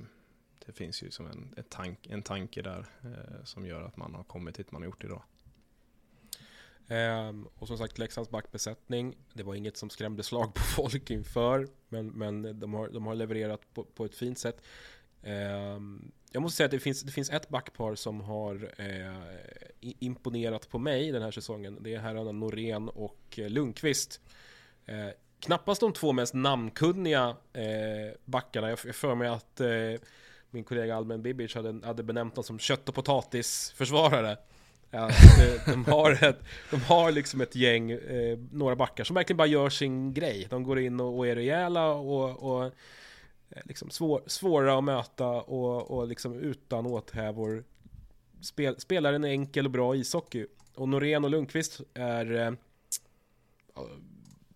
[0.67, 4.15] det finns ju som en, en, tank, en tanke där eh, som gör att man
[4.15, 5.23] har kommit hit man har gjort idag.
[6.89, 11.69] Ehm, och som sagt Leksands backbesättning, det var inget som skrämde slag på folk inför,
[11.89, 14.63] men, men de, har, de har levererat på, på ett fint sätt.
[15.23, 19.37] Ehm, jag måste säga att det finns, det finns ett backpar som har eh,
[19.81, 21.79] imponerat på mig den här säsongen.
[21.81, 24.21] Det är herrarna Norén och eh, Lundqvist.
[24.87, 25.09] Eh,
[25.40, 28.68] knappast de två mest namnkunniga eh, backarna.
[28.68, 29.68] Jag för mig att eh,
[30.51, 34.37] min kollega Almen Bibic hade, hade benämnt dem som kött och potatisförsvarare.
[34.90, 35.11] Ja,
[35.66, 36.38] de, har ett,
[36.70, 40.46] de har liksom ett gäng, eh, några backar som verkligen bara gör sin grej.
[40.51, 42.64] De går in och, och är rejäla och, och
[43.51, 47.64] eh, liksom svår, svåra att möta och, och liksom utan åthävor
[48.40, 50.46] spel, spelar en enkel och bra ishockey.
[50.75, 52.53] Och Norén och Lundqvist är eh,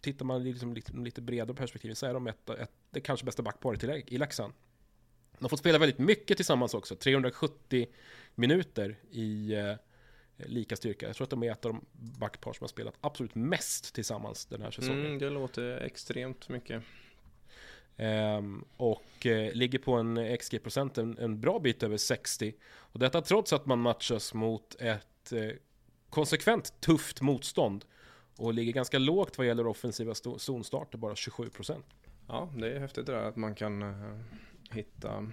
[0.01, 3.43] Tittar man liksom lite, lite bredare perspektiv så är de ett, ett, det kanske bästa
[3.43, 4.53] backparet i, i Leksand.
[5.39, 7.87] De har fått spela väldigt mycket tillsammans också, 370
[8.35, 9.75] minuter i eh,
[10.37, 11.07] lika styrka.
[11.07, 11.87] Jag tror att de är ett av de
[12.19, 15.07] backpar som har spelat absolut mest tillsammans den här säsongen.
[15.07, 16.83] Mm, det låter extremt mycket.
[17.97, 22.55] Um, och uh, ligger på en XG-procent en, en, bra bit över 60.
[22.63, 25.51] Och detta trots att man matchas mot ett uh,
[26.11, 27.85] konsekvent tufft motstånd.
[28.41, 31.83] Och ligger ganska lågt vad gäller offensiva zonstarter, bara 27%.
[32.29, 34.21] Ja, det är häftigt det där att man kan uh,
[34.71, 35.33] hitta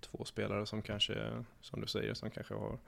[0.00, 2.78] två spelare som kanske, som du säger, som kanske har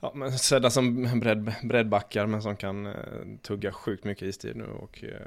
[0.00, 2.92] Ja, men sedda som bredd, breddbackar men som kan eh,
[3.42, 5.26] tugga sjukt mycket istid nu och eh,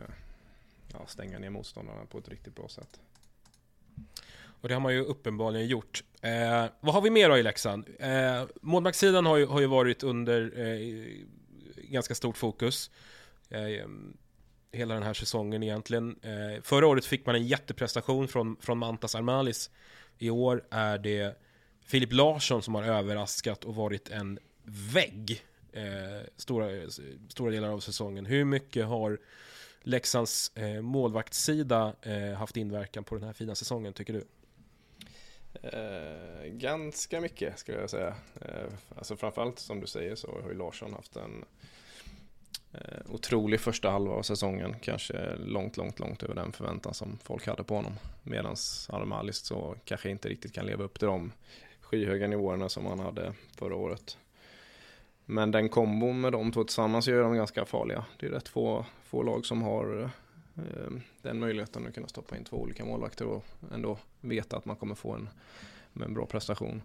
[0.93, 2.99] ja, stänga ner motståndarna på ett riktigt bra sätt.
[4.61, 6.03] Och det har man ju uppenbarligen gjort.
[6.21, 7.89] Eh, vad har vi mer då i Leksand?
[7.99, 11.25] Eh, Målvaktssidan har ju, har ju varit under eh,
[11.91, 12.91] ganska stort fokus.
[13.49, 14.17] Eh, ehm,
[14.71, 16.19] hela den här säsongen egentligen.
[16.21, 19.69] Eh, förra året fick man en jätteprestation från, från Mantas Armalis.
[20.17, 21.41] I år är det
[21.85, 26.89] Filip Larsson som har överraskat och varit en vägg eh, stora,
[27.29, 28.25] stora delar av säsongen.
[28.25, 29.19] Hur mycket har
[29.83, 34.25] Leksands eh, målvaktssida eh, haft inverkan på den här fina säsongen tycker du?
[35.53, 38.15] Eh, ganska mycket skulle jag säga.
[38.41, 41.45] Eh, alltså framförallt som du säger så har ju Larsson haft en eh,
[42.73, 44.75] Eh, otrolig första halva av säsongen.
[44.81, 47.93] Kanske långt, långt, långt över den förväntan som folk hade på honom.
[48.23, 48.55] Medan
[48.89, 51.31] Armalis så kanske inte riktigt kan leva upp till de
[51.81, 54.17] skyhöga nivåerna som han hade förra året.
[55.25, 58.05] Men den kombon med de två tillsammans gör dem ganska farliga.
[58.19, 60.11] Det är rätt få, få lag som har
[60.55, 64.75] eh, den möjligheten att kunna stoppa in två olika målvakter och ändå veta att man
[64.75, 65.29] kommer få en,
[66.03, 66.81] en bra prestation.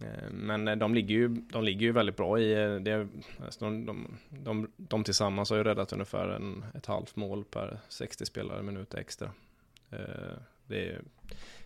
[0.00, 3.08] Eh, men de ligger, ju, de ligger ju väldigt bra i eh, det.
[3.44, 7.78] Alltså de, de, de, de tillsammans har ju räddat ungefär en, ett halvt mål per
[7.88, 9.30] 60 spelare minut extra.
[9.90, 11.02] Eh, det är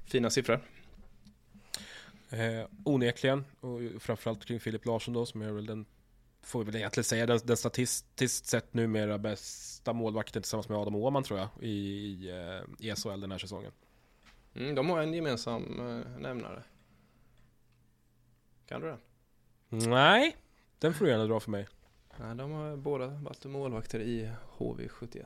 [0.04, 0.60] fina siffror.
[2.30, 5.86] Eh, onekligen, och framförallt kring Filip Larsson då, som är väl den,
[6.42, 10.96] får vi väl egentligen säga, den, den statistiskt sett numera bästa målvakten tillsammans med Adam
[10.96, 13.72] Åhman tror jag, i, i, eh, i SHL den här säsongen.
[14.54, 16.62] Mm, de har en gemensam eh, nämnare.
[18.72, 18.98] Kan du det?
[19.88, 20.36] Nej,
[20.78, 21.68] den får du gärna dra för mig.
[22.16, 25.24] Nej, de har båda varit målvakter i HV71.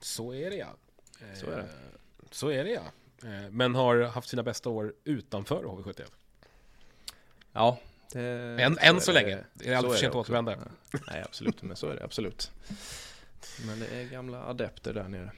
[0.00, 0.76] Så är det ja.
[1.34, 1.62] Så är det.
[1.62, 1.68] Eh,
[2.30, 2.82] så är det ja.
[3.28, 6.06] Eh, men har haft sina bästa år utanför HV71.
[7.52, 7.78] Ja,
[8.12, 8.20] det,
[8.62, 9.44] än, så, än så, länge.
[9.54, 10.56] Det är aldrig för sent att återvända.
[11.06, 12.50] Nej, absolut, men så är det absolut.
[13.66, 15.32] Men det är gamla adepter där nere.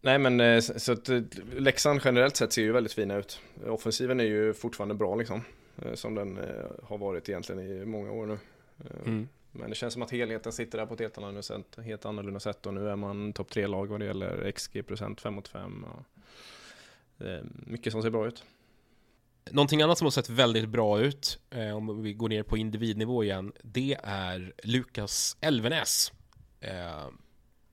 [0.00, 1.20] Nej men eh, så att eh,
[1.56, 3.40] Leksand generellt sett ser ju väldigt fina ut.
[3.66, 5.42] Offensiven är ju fortfarande bra liksom.
[5.94, 6.38] Som den
[6.82, 8.38] har varit egentligen i många år nu.
[9.06, 9.28] Mm.
[9.52, 12.40] Men det känns som att helheten sitter där på ett helt annorlunda sätt, helt annorlunda
[12.40, 15.48] sätt och nu är man topp tre lag vad det gäller XG procent 5 mot
[15.48, 15.84] 5.
[15.84, 16.02] Och
[17.66, 18.44] mycket som ser bra ut.
[19.50, 23.24] Någonting annat som har sett väldigt bra ut, eh, om vi går ner på individnivå
[23.24, 26.12] igen, det är Lukas Elvenäs.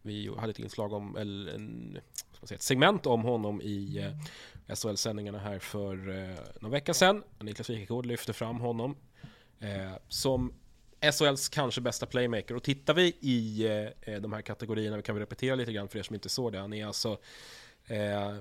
[0.05, 1.97] Vi hade ett inslag om, eller en,
[2.43, 3.97] säga, ett segment om honom i
[4.67, 7.23] eh, SHL-sändningarna här för eh, någon vecka sedan.
[7.39, 8.95] Niklas Wikegård lyfte fram honom
[9.59, 10.53] eh, som
[11.11, 12.55] SHLs kanske bästa playmaker.
[12.55, 15.87] Och tittar vi i eh, eh, de här kategorierna, vi kan väl repetera lite grann
[15.87, 16.59] för er som inte såg det.
[16.59, 17.17] Han är alltså
[17.87, 18.35] eh,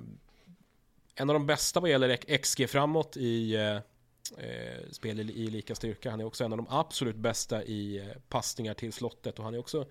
[1.15, 3.77] en av de bästa vad gäller XG framåt i eh,
[4.39, 6.11] eh spel i, lika styrka.
[6.11, 9.55] Han är också en av de absolut bästa i eh, passningar till slottet och han
[9.55, 9.87] är också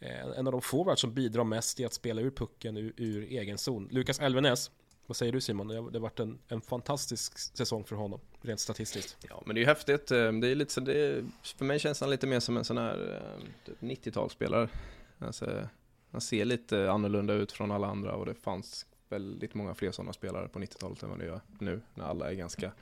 [0.00, 3.22] Eh, en av de forwards som bidrar mest i att spela ur pucken ur, ur
[3.22, 3.88] egen zon.
[3.90, 4.70] Lukas Elvenäs,
[5.06, 5.68] vad säger du Simon?
[5.68, 9.16] Det har, varit en, en fantastisk säsong för honom, rent statistiskt.
[9.28, 10.10] Ja, men det är ju häftigt.
[10.10, 12.64] Eh, det är lite så, det är, för mig känns han lite mer som en
[12.64, 14.68] sån här eh, typ 90-talsspelare.
[15.18, 15.68] Alltså,
[16.10, 20.12] han ser lite annorlunda ut från alla andra och det fanns väldigt många fler sådana
[20.12, 22.72] spelare på 90-talet än vad det gör nu när alla är ganska,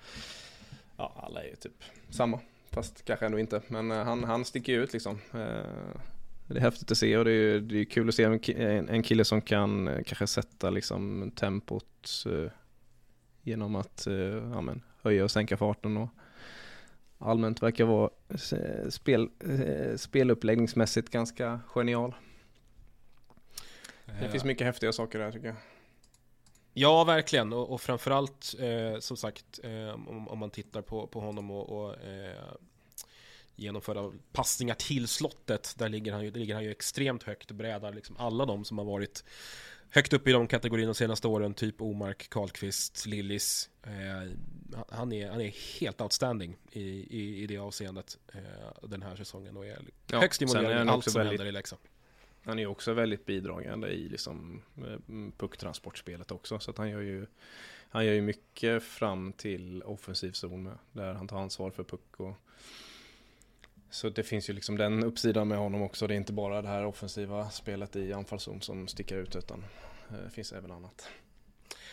[0.97, 3.63] ja alla är ju typ samma fast kanske ändå inte.
[3.69, 5.19] Men han, han sticker ut liksom.
[6.49, 8.89] Eh, det är häftigt att se och det är, det är kul att se en,
[8.89, 12.51] en kille som kan eh, kanske sätta liksom tempot eh,
[13.43, 16.09] genom att eh, ja, men, höja och sänka farten och
[17.19, 22.15] allmänt verkar vara eh, spel, eh, speluppläggningsmässigt ganska genial.
[24.21, 25.57] Det finns mycket häftiga saker där tycker jag.
[26.73, 27.53] Ja, verkligen.
[27.53, 31.71] Och, och framförallt, eh, som sagt, eh, om, om, man tittar på, på honom och,
[31.71, 32.55] och eh,
[33.57, 37.93] genomföra passningar till slottet, där ligger han ju, ligger han ju extremt högt och brädar
[37.93, 39.25] liksom alla de som har varit
[39.95, 43.71] högt upp i de kategorierna de senaste åren, typ Omark, Karlqvist, Lillis.
[43.83, 44.31] Eh,
[44.89, 49.57] han, är, han är helt outstanding i, i, i det avseendet eh, den här säsongen
[49.57, 51.83] och är ja, högst involverad i allt som väldigt, händer i Leksand.
[52.45, 57.27] Han är också väldigt bidragande i liksom eh, pucktransportspelet också, så han gör ju
[57.89, 62.21] han gör ju mycket fram till offensiv zon med, där han tar ansvar för puck
[62.21, 62.37] och
[63.95, 66.07] så det finns ju liksom den uppsidan med honom också.
[66.07, 69.65] Det är inte bara det här offensiva spelet i anfallszon som sticker ut utan
[70.11, 71.09] eh, det finns även annat.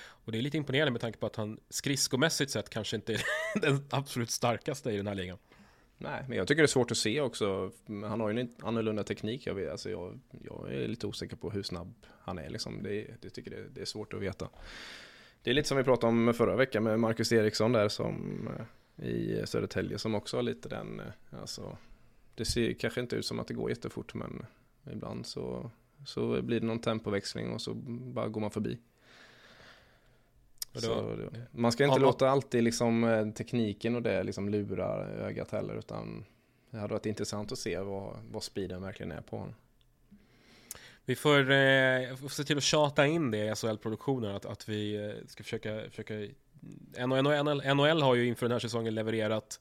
[0.02, 3.22] Och det är lite imponerande med tanke på att han skridskomässigt sett kanske inte är
[3.62, 5.38] den absolut starkaste i den här ligan.
[5.98, 7.72] Nej, men jag tycker det är svårt att se också.
[7.88, 9.48] Han har ju en annorlunda teknik.
[9.48, 12.50] Jag, vet, alltså jag, jag är lite osäker på hur snabb han är.
[12.50, 12.84] Liksom.
[12.84, 14.50] Det, det tycker det, det är svårt att veta.
[15.44, 18.66] Det är lite som vi pratade om förra veckan med Marcus Eriksson där som eh,
[19.08, 21.78] i Södertälje som också har lite den, eh, alltså
[22.41, 24.45] det ser kanske inte ut som att det går jättefort men
[24.91, 25.71] ibland så,
[26.06, 28.80] så blir det någon tempoväxling och så bara går man förbi.
[30.73, 31.17] Så,
[31.51, 35.75] man ska inte ja, låta alltid liksom eh, tekniken och det liksom lura ögat heller
[35.75, 36.25] utan
[36.69, 39.56] det hade varit intressant att se vad, vad speeden verkligen är på honom.
[41.06, 44.95] Vi får, eh, får se till att tjata in det i SHL-produktionen att, att vi
[44.95, 46.13] eh, ska försöka, försöka
[47.08, 49.60] NHL, NHL har ju inför den här säsongen levererat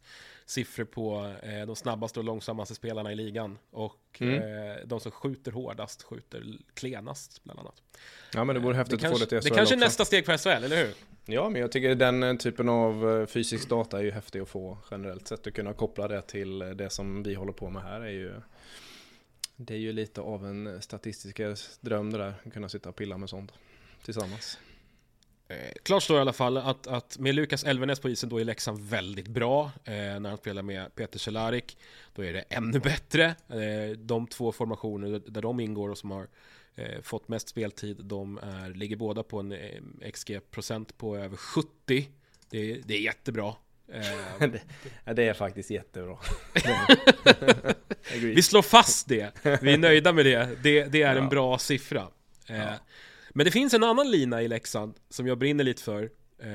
[0.50, 3.58] siffror på eh, de snabbaste och långsammaste spelarna i ligan.
[3.70, 4.34] Och mm.
[4.34, 7.82] eh, de som skjuter hårdast skjuter klenast bland annat.
[8.32, 9.78] Ja men det vore häftigt det att kanske, få det till SHL Det kanske är
[9.78, 10.94] nästa steg för SHL, eller hur?
[11.24, 14.48] Ja men jag tycker den eh, typen av eh, fysisk data är ju häftig att
[14.48, 15.46] få generellt sett.
[15.46, 18.32] Att kunna koppla det till eh, det som vi håller på med här är ju
[19.56, 21.40] Det är ju lite av en statistisk
[21.80, 23.52] dröm det där, att kunna sitta och pilla med sånt
[24.04, 24.58] tillsammans.
[25.50, 28.44] Eh, klart står i alla fall att, att med Lukas Elvenes på isen då är
[28.44, 29.70] Leksand väldigt bra.
[29.84, 31.78] Eh, när han spelar med Peter Cehlárik
[32.14, 33.24] då är det ännu bättre.
[33.48, 36.28] Eh, de två formationer där de ingår och som har
[36.74, 41.68] eh, fått mest speltid, de är, ligger båda på en eh, XG-procent på över 70.
[42.50, 43.54] Det, det är jättebra.
[43.92, 44.02] Eh,
[45.04, 46.18] det, det, är faktiskt jättebra.
[48.14, 49.32] Vi slår fast det.
[49.62, 50.48] Vi är nöjda med det.
[50.62, 52.08] Det, det är en bra siffra.
[52.46, 52.78] Ja.
[53.30, 56.02] Men det finns en annan lina i Leksand som jag brinner lite för.
[56.38, 56.48] Eh,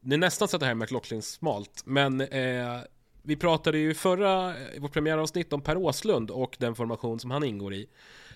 [0.00, 2.80] det är nästan så att det här är McLaughlin smalt, men eh,
[3.22, 7.44] vi pratade ju förra, i vårt premiäravsnitt om Per Åslund och den formation som han
[7.44, 7.86] ingår i,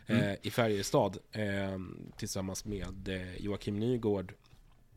[0.07, 0.37] eh, mm.
[0.43, 1.43] i Färjestad, eh,
[2.17, 4.35] tillsammans med eh, Joakim Nygård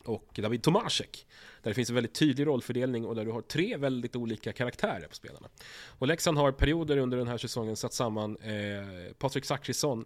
[0.04, 1.28] och David Tomasek.
[1.62, 5.08] Där det finns en väldigt tydlig rollfördelning och där du har tre väldigt olika karaktärer
[5.08, 5.50] på spelarna.
[5.88, 10.06] Och Leksand har perioder under den här säsongen satt samman eh, Patrik Zackrisson,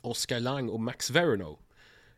[0.00, 1.58] Oskar Lang och Max Verno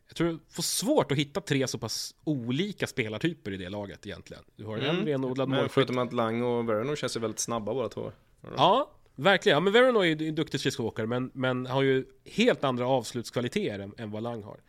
[0.09, 4.07] jag tror du får svårt att hitta tre så pass olika spelartyper i det laget
[4.07, 4.43] egentligen.
[4.57, 4.97] Du har mm.
[4.97, 5.73] en renodlad målskytt.
[5.73, 8.13] Förutom att Lang och Verno känns ju väldigt snabba båda två.
[8.57, 9.57] Ja, verkligen.
[9.57, 13.79] Ja, men Verno är ju en duktig skridskoåkare, men, men har ju helt andra avslutskvaliteter
[13.79, 14.61] än, än vad Lang har.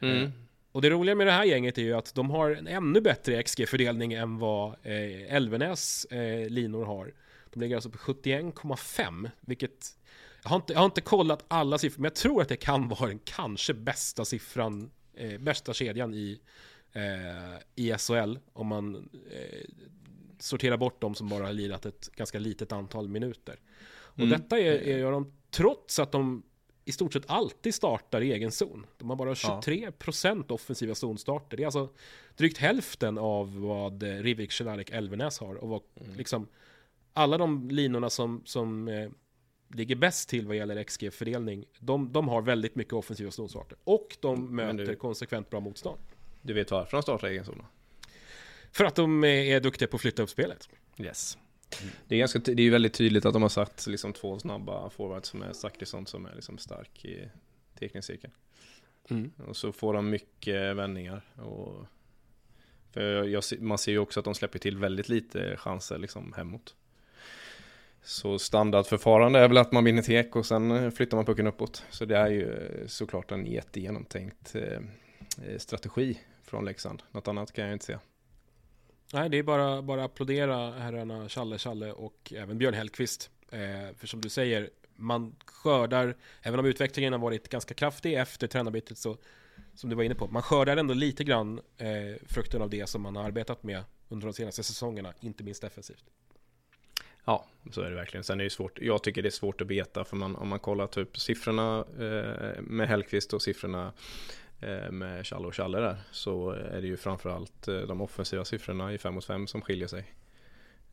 [0.00, 0.24] Mm.
[0.24, 0.30] Eh,
[0.72, 3.42] och det roliga med det här gänget är ju att de har en ännu bättre
[3.42, 7.12] XG-fördelning än vad eh, Elvenäs eh, linor har.
[7.52, 9.96] De ligger alltså på 71,5, vilket
[10.44, 12.88] jag har, inte, jag har inte kollat alla siffror, men jag tror att det kan
[12.88, 16.40] vara den kanske bästa siffran, eh, bästa kedjan i,
[16.92, 18.38] eh, i SHL.
[18.52, 19.60] Om man eh,
[20.38, 23.60] sorterar bort de som bara har lirat ett ganska litet antal minuter.
[23.90, 24.30] Och mm.
[24.30, 26.42] detta är, är, de trots att de
[26.84, 28.86] i stort sett alltid startar i egen zon.
[28.96, 30.54] De har bara 23% ja.
[30.54, 31.56] offensiva zonstarter.
[31.56, 31.88] Det är alltså
[32.36, 35.54] drygt hälften av vad Rivik, Cehlarik, Elvenäs har.
[35.54, 36.16] Och vad, mm.
[36.16, 36.48] liksom,
[37.12, 39.10] alla de linorna som, som eh,
[39.74, 43.78] ligger bäst till vad gäller XG-fördelning, de, de har väldigt mycket offensiva zonstarter.
[43.84, 45.98] Och de möter du, konsekvent bra motstånd.
[46.42, 47.62] Du vet varför de startar egen zon?
[48.72, 50.68] För att de är duktiga på att flytta upp spelet.
[50.98, 51.38] Yes.
[52.08, 55.28] Det är, ganska, det är väldigt tydligt att de har satt liksom två snabba forwards
[55.28, 57.28] som är Zachrisson som är liksom stark i
[57.78, 58.32] teckningscirkeln.
[59.10, 59.32] Mm.
[59.46, 61.22] Och så får de mycket vändningar.
[61.34, 61.86] Och
[62.92, 66.74] för jag, man ser ju också att de släpper till väldigt lite chanser liksom hemåt.
[68.04, 71.84] Så standardförfarande är väl att man vinner tek och sen eh, flyttar man pucken uppåt.
[71.90, 74.78] Så det är ju eh, såklart en jättegenomtänkt eh,
[75.58, 77.02] strategi från Leksand.
[77.10, 78.00] Något annat kan jag inte säga.
[79.12, 83.30] Nej, det är bara, bara applådera herrarna Challe, Challe och även Björn Hellkvist.
[83.50, 83.58] Eh,
[83.96, 88.98] för som du säger, man skördar, även om utvecklingen har varit ganska kraftig efter tränarbytet
[88.98, 89.16] så,
[89.74, 93.02] som du var inne på, man skördar ändå lite grann eh, frukten av det som
[93.02, 96.04] man har arbetat med under de senaste säsongerna, inte minst defensivt.
[97.24, 98.24] Ja, så är det verkligen.
[98.24, 98.78] Sen är det svårt.
[98.80, 102.62] Jag tycker det är svårt att veta för man, om man kollar typ siffrorna eh,
[102.62, 103.92] med Hellqvist och siffrorna
[104.60, 108.92] eh, med Challe och Challe där så är det ju framförallt eh, de offensiva siffrorna
[108.92, 110.14] i 5 mot 5 som skiljer sig.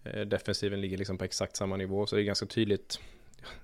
[0.04, 3.00] Eh, defensiven ligger liksom på exakt samma nivå så det är ganska tydligt.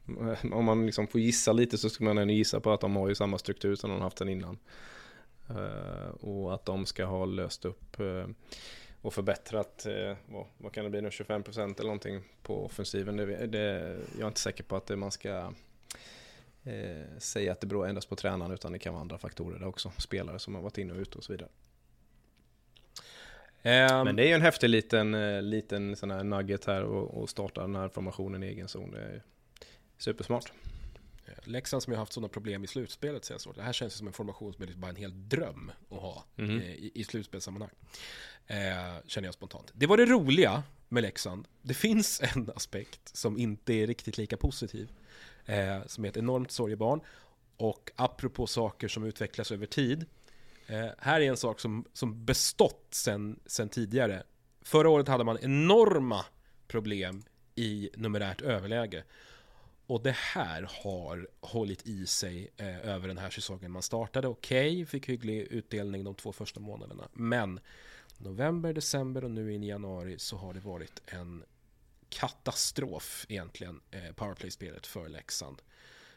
[0.52, 3.08] Om man liksom får gissa lite så ska man ändå gissa på att de har
[3.10, 4.58] ju samma struktur som de haft sen innan.
[5.50, 8.28] Eh, och att de ska ha löst upp eh,
[9.08, 13.18] och förbättrat, eh, vad, vad, kan det bli nu, 25% eller någonting på offensiven.
[13.18, 15.54] Det, det, jag är inte säker på att man ska
[16.64, 19.68] eh, säga att det beror endast på tränaren utan det kan vara andra faktorer där
[19.68, 19.92] också.
[19.98, 21.50] Spelare som har varit inne och ute och så vidare.
[23.64, 27.22] Um, Men det är ju en häftig liten, eh, liten sån här nugget här och,
[27.22, 28.92] och starta den här formationen i egen zon.
[28.92, 29.22] Det är
[29.98, 30.52] supersmart.
[31.44, 33.54] Leksand som har haft sådana problem i slutspelet senast år.
[33.54, 36.26] Det här känns som en formation som är liksom bara en hel dröm att ha
[36.38, 36.62] mm.
[36.62, 37.72] i, i slutspelssammanhang.
[38.48, 38.58] Eh,
[39.08, 39.72] känner jag spontant.
[39.74, 41.48] Det var det roliga med Leksand.
[41.62, 44.92] Det finns en aspekt som inte är riktigt lika positiv.
[45.46, 47.02] Eh, som är ett enormt sorgebarn.
[47.58, 50.06] Och apropå saker som utvecklas över tid.
[50.68, 54.24] Eh, här är en sak som, som bestått sen, sen tidigare.
[54.62, 56.26] Förra året hade man enorma
[56.68, 57.24] problem
[57.56, 59.04] i numerärt överläge.
[59.88, 63.72] Och det här har hållit i sig eh, över den här säsongen.
[63.72, 67.08] Man startade okej, okay, fick hygglig utdelning de två första månaderna.
[67.14, 67.60] Men
[68.18, 71.44] november, december och nu in i januari så har det varit en
[72.10, 75.62] katastrof egentligen, eh, powerplay-spelet för Leksand.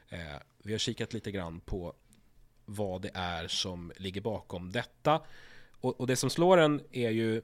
[0.09, 1.95] Eh, vi har kikat lite grann på
[2.65, 5.23] vad det är som ligger bakom detta.
[5.71, 7.43] Och, och det som slår en är ju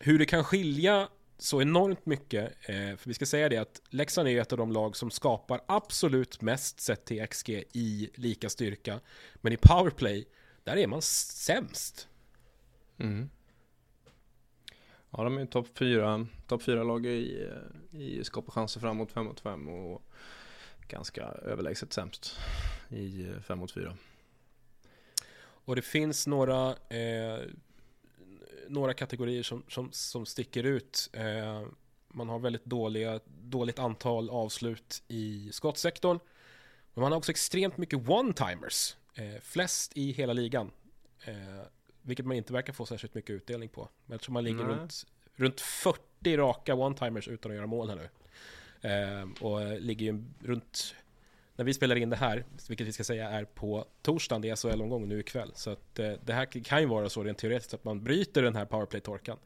[0.00, 1.08] hur det kan skilja
[1.38, 2.52] så enormt mycket.
[2.68, 5.60] Eh, för vi ska säga det att Leksand är ett av de lag som skapar
[5.66, 9.00] absolut mest sett till XG i lika styrka.
[9.34, 10.28] Men i powerplay,
[10.64, 12.08] där är man sämst.
[12.98, 13.30] Mm.
[15.10, 17.48] Ja, de är topp fyra, top fyra lag i,
[17.90, 20.02] i skapa chanser fram mot 5 mot 5 och
[20.88, 22.36] ganska överlägset sämst
[22.88, 23.96] i 5 mot 4.
[25.40, 27.40] Och det finns några eh,
[28.68, 31.10] några kategorier som, som, som sticker ut.
[31.12, 31.62] Eh,
[32.08, 36.18] man har väldigt dåliga, dåligt antal avslut i skottsektorn.
[36.94, 38.96] Men man har också extremt mycket one-timers.
[39.14, 40.70] Eh, flest i hela ligan.
[41.24, 41.62] Eh,
[42.02, 43.88] vilket man inte verkar få särskilt mycket utdelning på.
[44.06, 48.08] Jag tror man ligger runt, runt 40 raka one-timers utan att göra mål här nu.
[48.90, 50.94] Eh, och ligger ju runt
[51.58, 54.56] när vi spelar in det här, vilket vi ska säga är på torsdagen, det är
[54.56, 55.50] SHL-omgång nu ikväll.
[55.54, 58.56] Så att eh, det här kan ju vara så rent teoretiskt att man bryter den
[58.56, 59.36] här powerplay-torkan.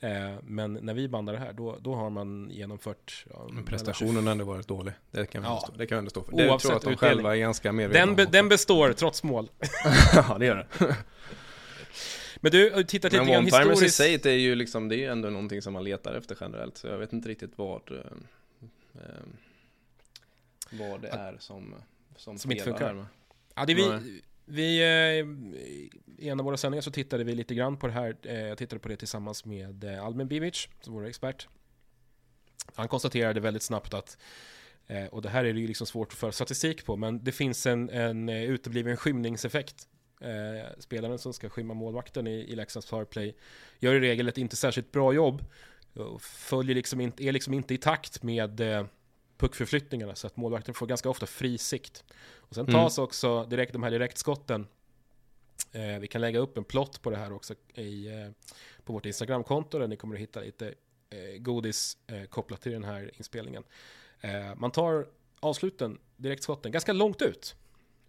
[0.00, 3.26] Eh, men när vi bandar det här, då, då har man genomfört...
[3.30, 4.94] Ja, prestationen har ändå varit dålig.
[5.10, 5.68] Det kan vi ja.
[5.78, 6.36] det kan vi ändå stå för.
[6.36, 7.16] Det Oavsett tror jag att de utdelning.
[7.16, 9.50] själva är ganska medvetna den, be, den består, trots mål.
[10.14, 10.96] ja, det gör det.
[12.40, 13.80] Men du, har tittat lite grann historiskt.
[13.80, 16.36] Men i sig, är ju liksom, det är ju ändå någonting som man letar efter
[16.40, 16.76] generellt.
[16.76, 17.92] Så jag vet inte riktigt vad...
[17.92, 17.98] Eh,
[18.94, 19.00] eh,
[20.70, 21.74] vad det är som,
[22.16, 23.06] som, som inte funkar.
[23.54, 25.26] Ja, det vi, vi, eh,
[26.24, 28.16] I en av våra sändningar så tittade vi lite grann på det här.
[28.22, 31.48] Eh, jag tittade på det tillsammans med eh, Almen Bivic, som vår expert.
[32.74, 34.18] Han konstaterade väldigt snabbt att
[35.10, 37.90] och det här är ju liksom svårt att föra statistik på, men det finns en,
[37.90, 39.88] en utebliven skymningseffekt.
[40.20, 43.36] Eh, spelaren som ska skymma målvakten i, i Leksands powerplay
[43.78, 45.44] gör i regel ett inte särskilt bra jobb.
[46.20, 48.86] Följer liksom inte, är liksom inte i takt med eh,
[49.36, 52.04] puckförflyttningarna så att målvakten får ganska ofta fri sikt.
[52.20, 53.04] Och sen tas mm.
[53.04, 54.66] också direkt de här direktskotten.
[55.72, 58.30] Eh, vi kan lägga upp en plott på det här också i, eh,
[58.84, 60.74] på vårt Instagramkonto där ni kommer att hitta lite
[61.10, 63.64] eh, godis eh, kopplat till den här inspelningen.
[64.20, 65.06] Eh, man tar
[65.40, 67.54] avsluten, direktskotten, ganska långt ut.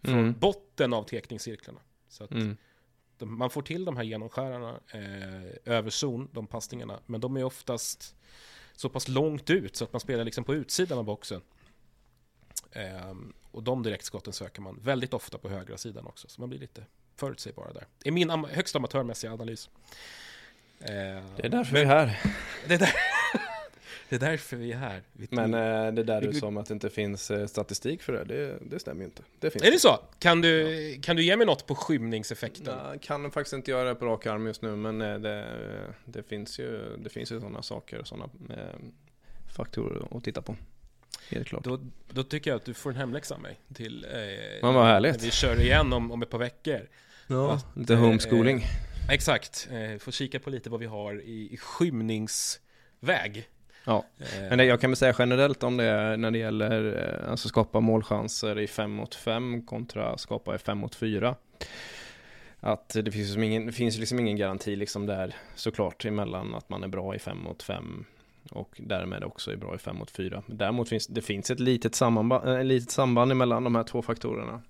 [0.02, 0.40] Från mm.
[0.40, 1.80] botten av tekningscirklarna.
[2.08, 2.58] Så att mm.
[3.18, 7.00] de, man får till de här genomskärarna eh, över zon, de passningarna.
[7.06, 8.16] Men de är oftast
[8.78, 11.42] så pass långt ut så att man spelar liksom på utsidan av boxen.
[13.10, 16.60] Um, och de direktskotten söker man väldigt ofta på högra sidan också, så man blir
[16.60, 17.88] lite förutsägbara där.
[18.04, 19.70] Det är min am högst amatörmässiga analys.
[20.82, 20.88] Uh,
[21.36, 22.20] det är därför vi är här.
[22.68, 22.94] Det är, där
[24.10, 25.04] det är därför vi är här.
[25.14, 28.14] Vi Men uh, det där du sa om att det inte finns uh, statistik för
[28.14, 29.22] det, det, det stämmer ju inte.
[29.40, 30.00] Det finns är det så?
[30.20, 31.02] Kan du, ja.
[31.04, 32.78] kan du ge mig något på skymningseffekten?
[32.92, 35.46] Jag kan faktiskt inte göra det på rak arm just nu, men det,
[36.06, 38.30] det, finns ju, det finns ju sådana saker, sådana
[39.58, 40.56] faktorer att titta på.
[41.30, 41.64] Helt klart.
[41.64, 41.80] Då,
[42.12, 44.04] då tycker jag att du får en hemläxa av mig till...
[44.04, 44.12] Eh,
[44.62, 45.24] Men vad härligt.
[45.24, 46.90] Vi kör igen om, om ett par veckor.
[47.28, 48.58] Ja, att, lite homeschooling.
[48.58, 53.50] Eh, Exakt, eh, får kika på lite vad vi har i, i skymningsväg.
[53.88, 57.32] Ja, Eh, men det, jag kan väl säga generellt om det när det gäller eh,
[57.32, 61.36] alltså skapa målchanser i 5 mot 5 kontra skapa i 5 mot 4.
[62.60, 66.84] Att det finns, liksom ingen, finns liksom ingen garanti liksom där såklart emellan att man
[66.84, 68.06] är bra i 5 mot 5
[68.52, 70.44] och därmed också är bra i 5 mot 4.
[70.48, 74.62] Däremot finns det finns ett litet samband, äh, litet samband emellan de här två faktorerna.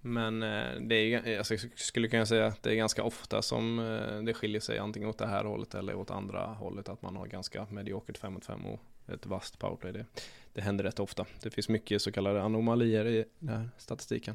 [0.00, 3.78] Men eh, det är, alltså, jag skulle kunna säga att det är ganska ofta som
[3.78, 6.88] eh, det skiljer sig antingen åt det här hållet eller åt andra hållet.
[6.88, 9.92] Att man har ganska mediokert 5 mot 5 och ett vasst powerplay.
[9.92, 10.04] Det,
[10.52, 11.26] det händer rätt ofta.
[11.42, 14.34] Det finns mycket så kallade anomalier i den här statistiken.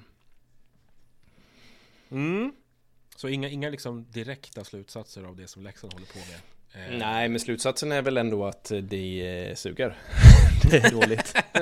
[2.09, 2.53] Mm.
[3.16, 6.39] Så inga, inga liksom direkta slutsatser av det som Leksand håller på med?
[6.93, 9.97] Eh, Nej, men slutsatsen är väl ändå att det suger.
[10.64, 11.34] Det är dåligt.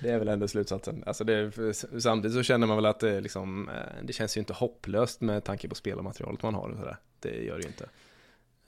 [0.00, 1.02] det är väl ändå slutsatsen.
[1.06, 1.52] Alltså det,
[1.98, 5.44] samtidigt så känner man väl att det, liksom, eh, det känns ju inte hopplöst med
[5.44, 6.68] tanke på spelarmaterialet man har.
[6.68, 6.96] Och sådär.
[7.20, 7.88] Det gör det ju inte.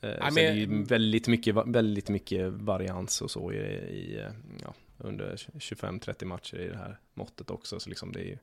[0.00, 4.30] Eh, Sen är det ju väldigt mycket, väldigt mycket varians och så i, i eh,
[4.62, 7.80] ja, under 25-30 matcher i det här måttet också.
[7.80, 8.38] Så liksom det, är ju,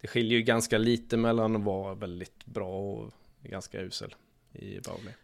[0.00, 4.14] det skiljer ju ganska lite mellan att vara väldigt bra och ganska usel
[4.52, 5.14] i Bowley.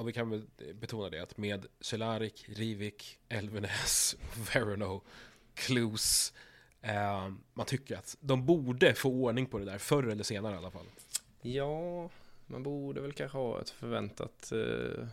[0.00, 0.42] Och vi kan väl
[0.74, 4.16] betona det att med Cehlárik, Rivik, Elvenäs,
[4.54, 5.02] Verano,
[5.54, 6.32] Klus
[6.82, 10.58] eh, Man tycker att de borde få ordning på det där förr eller senare i
[10.58, 10.86] alla fall.
[11.42, 12.10] Ja,
[12.46, 15.06] man borde väl kanske ha ett förväntat, eh,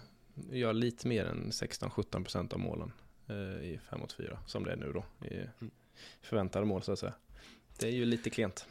[0.51, 2.91] göra lite mer än 16-17% av målen
[3.27, 5.25] eh, i 5 mot 4 som det är nu då.
[5.27, 5.49] I
[6.21, 7.13] förväntade mål så att säga.
[7.79, 8.65] Det är ju lite klent.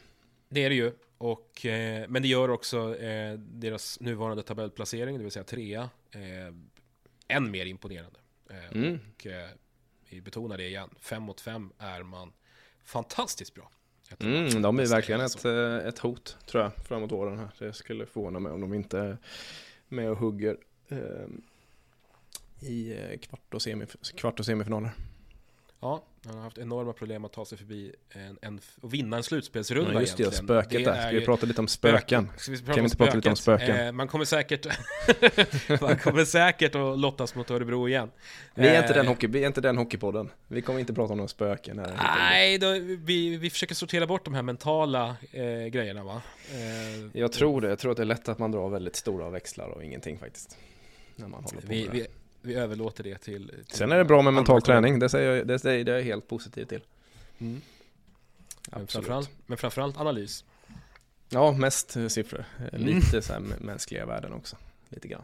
[0.49, 0.91] Det är det ju.
[1.17, 6.53] Och, eh, men det gör också eh, deras nuvarande tabellplacering, det vill säga trea, eh,
[7.27, 8.19] än mer imponerande.
[8.49, 8.99] Eh, Mm.
[9.15, 9.49] Och eh,
[10.09, 12.33] vi betonar det igen, fem mot fem är man
[12.83, 13.71] fantastiskt bra.
[14.19, 17.49] Mm, de är verkligen ett, eh, ett hot tror jag framåt åren här.
[17.59, 19.17] Det skulle förvåna mig om de inte är
[19.87, 20.97] med och hugger eh,
[22.59, 24.91] i eh, kvart och, semif- kvart och semifinaler.
[25.79, 29.23] Ja, han har haft enorma problem att ta sig förbi en, en, och vinna en
[29.23, 30.45] slutspelsrunda Ja, just det, egentligen.
[30.47, 31.01] spöket Det där.
[31.01, 32.29] Ska vi ju- prata lite om spöken?
[32.37, 33.75] Ska vi Kan prata vi om inte prata lite om spöken?
[33.87, 34.65] Eh, man kommer säkert
[35.81, 38.11] Man kommer säkert att lottas mot Örebro igen.
[38.55, 40.29] Vi är, inte Eh, den hockey, vi är inte den hockeypodden.
[40.47, 41.93] Vi kommer inte prata om några spöken här.
[41.97, 46.21] Nej, då, vi, vi försöker sortera bort de här mentala eh, grejerna va?
[46.51, 47.69] Eh, Jag tror det.
[47.69, 50.57] Jag tror att det är lätt att man drar väldigt stora växlar och ingenting faktiskt.
[51.15, 51.99] När man håller på vi, med det.
[51.99, 52.07] vi,
[52.47, 54.99] vi överlåter det till, till Sen är det bra med mental träning.
[54.99, 56.81] Det säger jag, det säger det är jag helt positiv till.
[57.37, 57.61] Mm.
[58.71, 60.45] Men, framförallt, men framförallt analys.
[61.29, 62.45] Ja, mest siffror.
[62.73, 62.85] Mm.
[62.85, 64.55] Lite så här mä- mänskliga värden också.
[64.89, 65.23] Lite grann.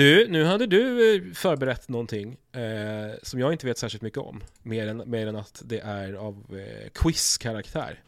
[0.00, 4.40] Du, nu hade du eh, förberett någonting eh, som jag inte vet särskilt mycket om.
[4.62, 8.02] Mer än, mer än att det är av eh, quiz-karaktär.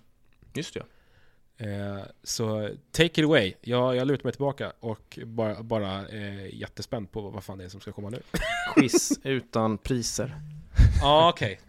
[0.54, 0.84] Just det.
[1.66, 3.54] Eh, så take it away.
[3.60, 7.68] Jag, jag lutar mig tillbaka och bara, bara eh, jättespänd på vad fan det är
[7.68, 8.22] som ska komma nu.
[8.74, 10.40] Quiz utan priser.
[11.00, 11.60] Ja, okej.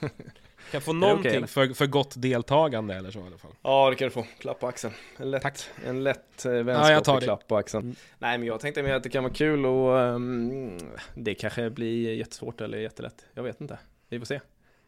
[0.74, 1.46] Kan jag få någonting eller?
[1.46, 3.50] för, för gott deltagande eller så i alla fall.
[3.62, 4.26] Ja, det kan du få.
[4.38, 4.94] Klapp på axeln.
[5.16, 5.58] En lätt, Tack.
[5.86, 7.26] En lätt eh, Ja, vänskaplig tar det.
[7.26, 7.84] klapp på axeln.
[7.84, 7.96] Mm.
[8.18, 10.78] Nej, men jag tänkte mer att det kan vara kul och ehm,
[11.14, 13.26] det kanske blir jättesvårt eller jättelätt.
[13.34, 13.78] Jag vet inte.
[14.08, 14.40] Vi får se.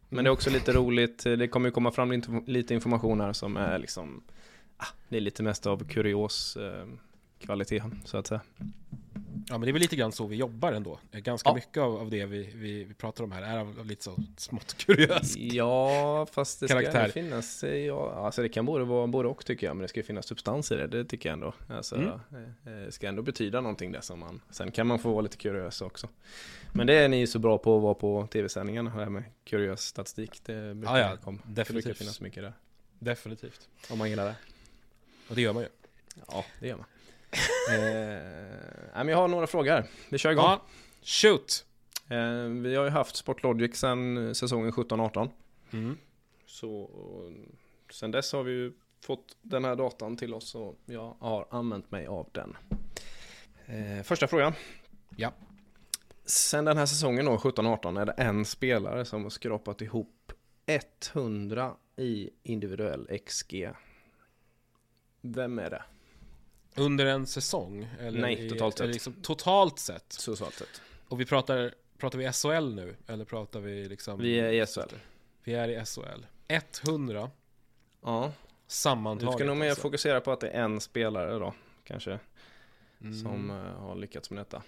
[0.09, 1.24] Men det är också lite roligt.
[1.24, 4.22] Det kommer ju komma fram lite, lite information här som är liksom
[4.76, 6.87] ah, Det är lite mest av kurios eh,
[7.39, 8.41] kvalitet så att säga.
[9.49, 10.99] Ja, men det är väl lite grann så vi jobbar ändå.
[11.12, 11.55] Eh, Ganska Ja.
[11.55, 14.16] mycket av, av det vi, vi, vi pratar om här är av, av lite så
[14.36, 15.36] smått kuriöst.
[15.36, 17.01] Ja, fast det ska Karaktär.
[17.01, 19.88] ändå finnas, eh, ja, alltså det kan både vara både och tycker jag, men det
[19.88, 21.55] ska ju finnas substans i det, det tycker jag ändå.
[21.68, 22.11] Alltså, Mm.
[22.11, 25.36] eh, det ska ändå betyda någonting det som man, sen kan man få vara lite
[25.36, 26.09] kuriös också.
[26.72, 29.24] Men det är ni ju så bra på att vara på tv-sändningarna, det här med
[29.44, 31.38] kuriös statistik, det brukar, Ja, ja, komma.
[31.38, 31.99] det brukar definitivt.
[31.99, 32.53] finnas mycket där.
[32.99, 33.68] Definitivt.
[33.90, 34.34] Om man gillar det.
[35.28, 35.68] Och det gör man ju.
[36.28, 36.86] Ja, det gör man.
[37.70, 40.45] Eh, men jag har några frågor här, vi kör igång.
[40.45, 40.62] Ja,
[41.03, 41.64] shoot!
[42.09, 45.29] Eh, vi har ju haft Sportlogic sedan säsongen 17-18.
[45.72, 45.99] Mm.
[46.47, 46.91] Så
[47.91, 51.91] sen dess har vi ju fått den här datan till oss och jag har använt
[51.91, 52.57] mig av den.
[53.66, 54.53] Eh, första frågan.
[55.16, 55.33] Ja.
[56.24, 60.33] Sen den här säsongen då, 17-18, är det en spelare som har skrapat ihop
[60.66, 63.70] 100 i individuell XG.
[65.20, 65.83] Vem är det?
[66.77, 67.89] Under en säsong?
[68.01, 68.89] Eller Nej, i- totalt sett.
[68.89, 70.12] Liksom, totalt sett.
[70.12, 70.81] Socialt sett.
[71.09, 72.97] Och vi pratar, pratar vi SHL nu?
[73.07, 74.20] Eller pratar vi liksom...
[74.20, 74.95] Vi är i SHL.
[75.45, 76.27] Vi är i SHL.
[76.89, 77.31] 100
[78.03, 78.33] Ja,
[78.66, 79.33] sammantaget.
[79.33, 79.83] du ska nog mer alltså.
[79.83, 81.55] fokusera på att det är en spelare då,
[81.85, 82.18] kanske,
[83.01, 83.14] Mm.
[83.22, 84.62] som eh, har lyckats med detta.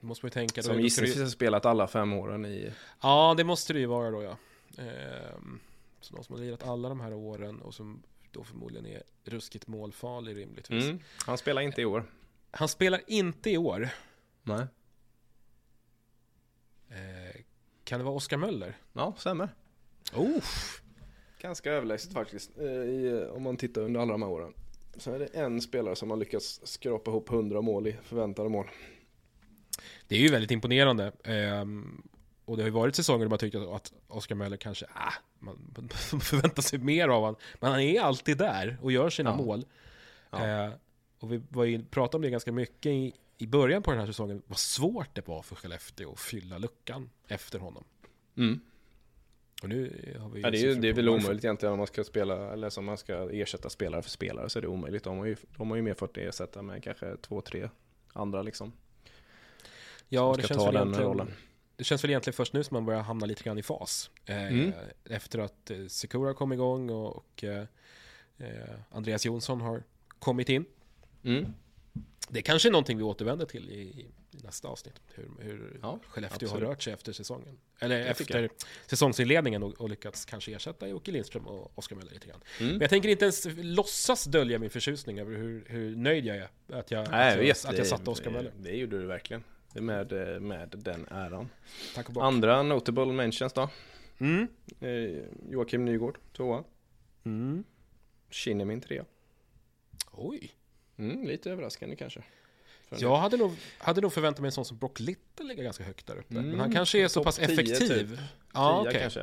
[0.00, 0.62] Då måste man ju tänka...
[0.62, 2.72] Som det gissningsvis har spelat alla fem åren i...
[3.02, 4.36] Ja, det måste det ju vara då ja.
[4.78, 5.60] Ehm,
[6.00, 8.02] så någon som har lirat alla de här åren och som
[8.32, 10.84] då förmodligen är ruskigt målfarlig rimligtvis.
[10.84, 10.98] Mm.
[11.26, 12.04] Han spelar inte i år.
[12.50, 13.88] Han spelar inte i år.
[14.42, 14.66] Nej.
[16.88, 17.40] Eh,
[17.84, 18.76] kan det vara Oskar Möller?
[18.92, 19.48] Ja, stämmer.
[20.14, 20.42] Oh.
[21.40, 22.58] Ganska överlägset faktiskt.
[22.58, 24.54] eh, I, om man tittar under alla de här åren.
[24.96, 28.66] Så är det en spelare som har lyckats skrapa ihop 100 mål i förväntade mål.
[30.08, 31.12] Det är ju väldigt imponerande.
[31.24, 32.02] Ehm,
[32.52, 35.88] och det har ju varit säsonger där man tyckt att Oskar Möller kanske, ah, man
[36.20, 37.36] förväntar sig mer av honom.
[37.60, 39.36] Men han är alltid där och gör sina Ja.
[39.36, 39.64] mål.
[40.30, 40.46] Ja.
[40.64, 40.72] Eh,
[41.18, 44.06] och vi var ju, pratade om det ganska mycket i, i början på den här
[44.06, 47.84] säsongen, vad svårt det var för Skellefteå att fylla luckan efter honom.
[48.36, 48.60] Mm.
[49.62, 51.24] Och nu har vi Ja, det är ju det är väl varför.
[51.24, 54.58] omöjligt egentligen om man ska spela, eller som man ska ersätta spelare för spelare så
[54.58, 55.04] är det omöjligt.
[55.04, 57.68] De har ju, de har ju mer fått ersätta med kanske två, tre
[58.12, 58.72] andra liksom.
[60.08, 61.32] Ja, det känns, väl den egentligen, rollen.
[61.76, 64.10] Det känns väl egentligen först nu som man börjar hamna lite grann i fas.
[64.26, 64.72] Eh, Mm.
[65.04, 67.64] Efter att eh, Sekura kom igång och, och eh,
[68.38, 68.48] eh,
[68.90, 69.82] Andreas Jonsson har
[70.18, 70.64] kommit in.
[71.24, 71.54] Mm.
[72.28, 74.94] Det kanske är någonting vi återvänder till i, i nästa avsnitt.
[75.14, 76.52] Hur, hur Ja, Skellefteå absolut.
[76.64, 77.58] har rört sig efter säsongen.
[77.78, 82.26] Eller tycker efter säsongsinledningen och, och lyckats kanske ersätta Jocke Lindström och Oskar Möller lite
[82.28, 82.40] grann.
[82.60, 82.72] Mm.
[82.72, 86.48] Men jag tänker inte ens låtsas dölja min förtjusning över hur, hur nöjd jag är
[86.72, 88.52] att jag, Nej, att jag, att jag satte Oskar Möller.
[88.58, 89.44] det gjorde du verkligen.
[89.74, 91.48] Med, eh, med den äran.
[92.20, 93.68] Andra notable mentions då.
[94.18, 94.48] Mm.
[94.80, 96.64] Eh, Joakim Nygård, tvåa.
[97.24, 97.64] Mm.
[98.30, 99.04] Kinnimin, trea.
[100.12, 100.50] Oj.
[100.96, 102.22] Mm, lite överraskande kanske.
[102.98, 106.06] Jag hade nog, hade nog förväntat mig en sån som Brock Little ligga ganska högt
[106.06, 106.34] där uppe.
[106.34, 107.88] Men Mm, han kanske är så topp pass 10 effektiv.
[107.88, 108.18] typ.
[108.54, 109.00] Ja, okej.
[109.00, 109.20] kanske,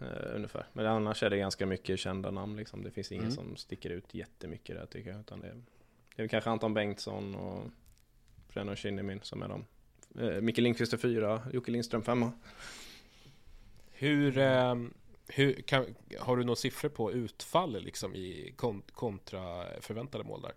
[0.00, 0.66] eh, ungefär.
[0.72, 2.82] Men annars är det ganska mycket kända namn liksom.
[2.82, 3.34] Det finns ingen Mm.
[3.36, 5.20] som sticker ut jättemycket där tycker jag.
[5.20, 5.62] Utan det, är, det
[6.16, 7.64] är väl kanske Anton Bengtsson och
[8.52, 9.64] Brennan Kinnimin som är de.
[10.20, 12.32] Eh, Micke Lindqvist är fyra, Jocke Lindström femma.
[13.92, 14.94] Hur, ehm,
[15.28, 15.86] hur kan,
[16.18, 20.52] har du några siffror på utfall liksom i kon, kontra förväntade mål där?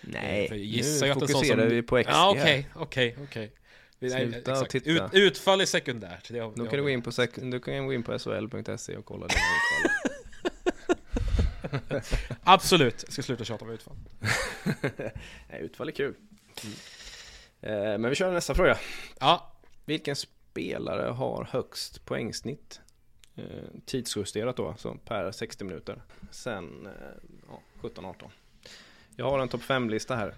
[0.00, 3.52] Nej, För jag gissar nu att fokuserar som- vi på XG Ja, okej, okej, okej.
[3.98, 4.90] Nej, Sluta och titta.
[4.90, 6.28] Ut, utfall är sekundärt.
[6.28, 8.96] Det har, Då kan du gå in på, sek- du kan gå in på sol.se
[8.96, 10.18] och kolla dina utfall.
[12.42, 13.96] Absolut, jag ska sluta tjata om utfall.
[15.48, 16.14] Nej, utfall är kul.
[16.56, 16.68] Eh,
[17.60, 18.78] Men vi kör nästa fråga.
[19.20, 19.52] Ja,
[19.84, 22.80] Vilken spelare har högst poängsnitt?
[23.38, 23.44] Eh,
[23.86, 26.02] tidsjusterat då, alltså per 60 minuter.
[26.30, 26.92] Sen eh,
[27.48, 28.30] ja, 17-18.
[29.16, 30.34] Jag har en topp 5-lista här.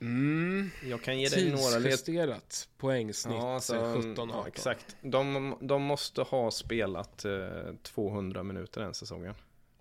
[0.00, 4.46] Mm, jag kan ge dig några tidsjusterat poängsnitt Ja, alltså, 17 ja, 18.
[4.46, 4.96] exakt.
[5.00, 9.34] De, de måste ha spelat eh, 200 minuter den säsongen.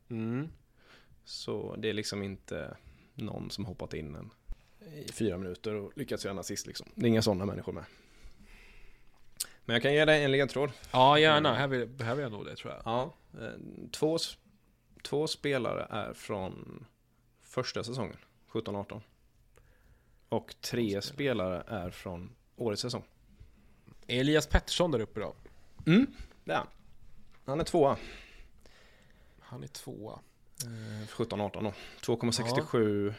[0.09, 0.49] Mm.
[1.23, 2.77] Så det är liksom inte
[3.13, 4.29] någon som hoppat in en
[4.93, 6.87] i fyra minuter och lyckats göra en assist liksom.
[6.95, 7.83] Det är inga sådana människor med.
[9.65, 10.71] Men jag kan ge dig en ledtråd.
[10.91, 11.53] Ja, gärna.
[11.53, 12.81] Här vill, behöver jag nog det tror jag.
[12.85, 13.49] Ja, eh,
[13.91, 14.17] två,
[15.03, 16.85] två spelare är från
[17.41, 18.17] första säsongen,
[18.51, 19.01] 17-18.
[20.29, 23.03] Och tre spelare är från årets säsong.
[24.07, 25.33] Är Elias Pettersson där uppe då?
[25.87, 26.07] Mm,
[26.43, 26.67] det är han.
[27.45, 27.97] Han är tvåa.
[29.39, 30.19] Han är tvåa.
[30.65, 31.73] Eh, 17-18 då.
[32.01, 33.13] 2,67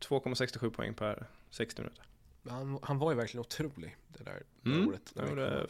[0.00, 2.04] 2,67 poäng per 60 minuter.
[2.48, 4.88] Han, han var ju verkligen otrolig det där Mm.
[4.88, 5.12] året.
[5.16, 5.66] Han gjorde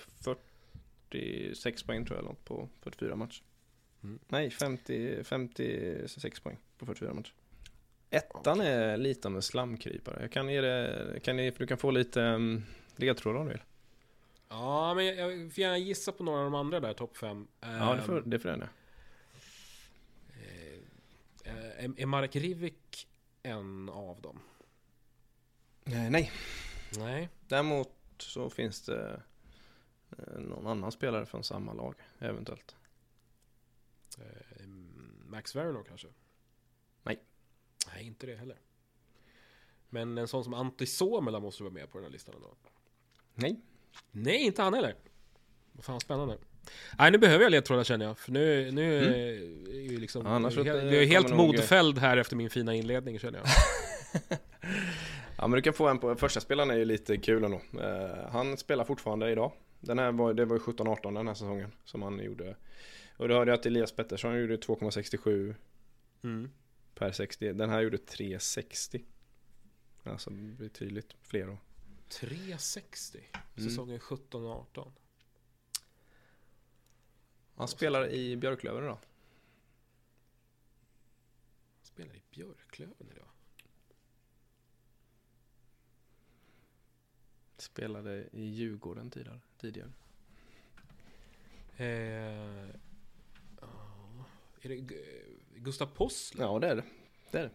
[1.11, 3.43] 46 poäng tror jag något på 44 matcher.
[4.03, 4.18] Mm.
[4.29, 7.33] Nej, 50, 56 poäng på 44 matcher.
[8.11, 10.18] Ettan är lite av en slamkrypare.
[10.20, 12.64] Jag kan ge det, kan ni, för du kan få lite um,
[12.97, 13.62] ledtrådar om du vill.
[14.49, 17.47] Ja, men jag, jag får gärna gissa på några av de andra där, topp fem.
[17.61, 18.64] Ja, det får, det får den
[21.45, 23.09] Eh, är, är Marek Rivik
[23.49, 24.40] en av dem?
[25.84, 26.32] Eh, nej,
[26.99, 27.28] Nej.
[27.49, 29.22] däremot så finns det
[30.18, 32.76] eh, någon annan spelare från samma lag, eventuellt.
[34.18, 34.66] Eh,
[35.26, 36.09] Max Verno kanske?
[37.03, 37.22] Nej.
[37.86, 38.61] Nej, inte det heller.
[39.88, 42.55] Men en sån som Antti Suomela måste vara med på den här listan ändå.
[43.34, 43.61] Nej.
[44.11, 44.96] Nej, inte han heller.
[45.72, 46.38] Vad fan spännande.
[46.99, 48.19] Nej, nu behöver jag ledtrådar känner jag.
[48.19, 50.21] För nu, nu är ju liksom...
[50.21, 50.33] Mm.
[50.33, 53.49] Annars jag, eh, jag är helt nog- modfälld här efter min fina inledning känner jag.
[55.41, 57.61] Ja men du kan få en på, första spelaren är ju lite kul ändå.
[57.81, 59.53] Eh, han spelar fortfarande idag.
[59.81, 62.57] Den här var, det var ju 17-18 den här säsongen som han gjorde.
[63.16, 65.55] Och då hörde jag att Elias Pettersson gjorde 2,67
[66.23, 66.51] Mm.
[66.95, 67.53] per 60.
[67.53, 69.01] Den här gjorde 3,60.
[70.03, 71.59] Alltså betydligt fler då.
[72.09, 73.19] 360.
[73.57, 73.69] Mm.
[73.71, 74.89] Säsongen 17-18.
[77.59, 78.98] Han spelar i Björklöven idag.
[81.82, 83.28] Spelar i Björklöven idag.
[87.56, 89.40] Spelade i Djurgården tidigare.
[89.61, 89.92] tidigare.
[91.76, 92.68] Eh,
[94.62, 96.44] är det Gu- Gustav Possler?
[96.44, 96.84] Ja det är det.
[97.30, 97.50] Det är det.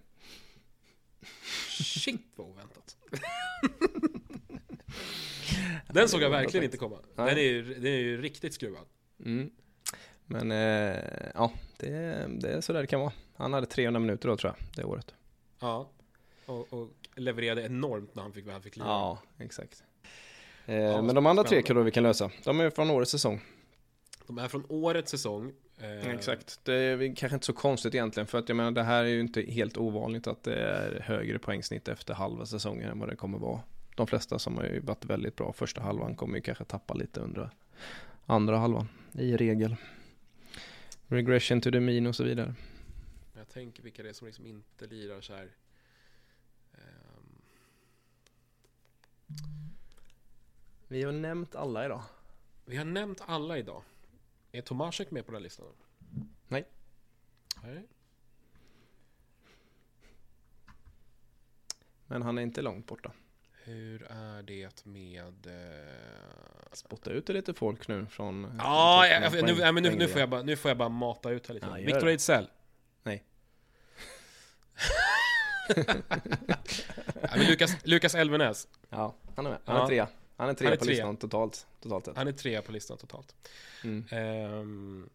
[1.69, 2.97] Shit vad oväntat.
[5.93, 6.99] Den såg jag verkligen inte komma.
[7.15, 8.87] Den är ju, den är ju riktigt skruvad.
[9.19, 9.51] Mm.
[10.25, 10.99] Men eh,
[11.35, 11.89] ja, det,
[12.39, 13.11] det är så där det kan vara.
[13.35, 15.13] Han hade 300 minuter då tror jag, det året.
[15.59, 15.89] Ja.
[16.45, 18.87] Och, och levererade enormt när han fick, när han fick lira.
[18.87, 19.83] Ja, exakt.
[20.65, 22.31] Eh, Ja, men de andra tre kan vi kan lösa.
[22.43, 23.41] De är från årets säsong.
[24.27, 25.51] De är från årets säsong.
[25.77, 26.59] Eh, Exakt.
[26.63, 29.19] Det är kanske inte så konstigt egentligen för att jag menar det här är ju
[29.19, 33.37] inte helt ovanligt att det är högre poängsnitt efter halva säsongen än vad det kommer
[33.37, 33.59] vara.
[33.95, 37.19] De flesta som har ju varit väldigt bra första halvan kommer ju kanske tappa lite
[37.19, 37.49] under
[38.25, 39.75] andra halvan i regel.
[41.13, 42.55] Regression to the mean och så vidare.
[43.33, 45.51] Jag tänker vilka det är som liksom inte lirar så här.
[46.73, 47.41] Ehm,
[50.87, 52.03] Vi har nämnt alla idag.
[52.65, 53.83] vi har nämnt alla idag.
[54.51, 55.65] Är Tomasek med på den listan?
[56.47, 56.67] Nej.
[57.63, 57.87] Nej.
[62.07, 63.11] Men han är inte långt borta.
[63.65, 65.47] Hur är det med...
[65.47, 66.73] Eh...
[66.73, 68.55] Spotta ut lite folk nu från...
[68.57, 70.89] Ja, från jag, nu, nej, men nu, nu, får jag bara, nu får jag bara
[70.89, 71.65] mata ut här lite.
[71.65, 72.07] Ja, Victor.
[72.07, 72.49] Ejdsell.
[73.03, 73.23] Nej.
[77.21, 78.67] ja, men Lukas, Lukas Elvenäs.
[78.89, 79.59] Ja, han är med.
[79.65, 79.83] Han Ja.
[79.83, 80.07] är trea.
[80.37, 80.95] Han är trea Han är på trea.
[80.95, 82.17] listan totalt, totalt sett.
[82.17, 83.35] Han är trea på listan totalt.
[83.83, 84.05] Mm.
[84.11, 85.09] Ehm,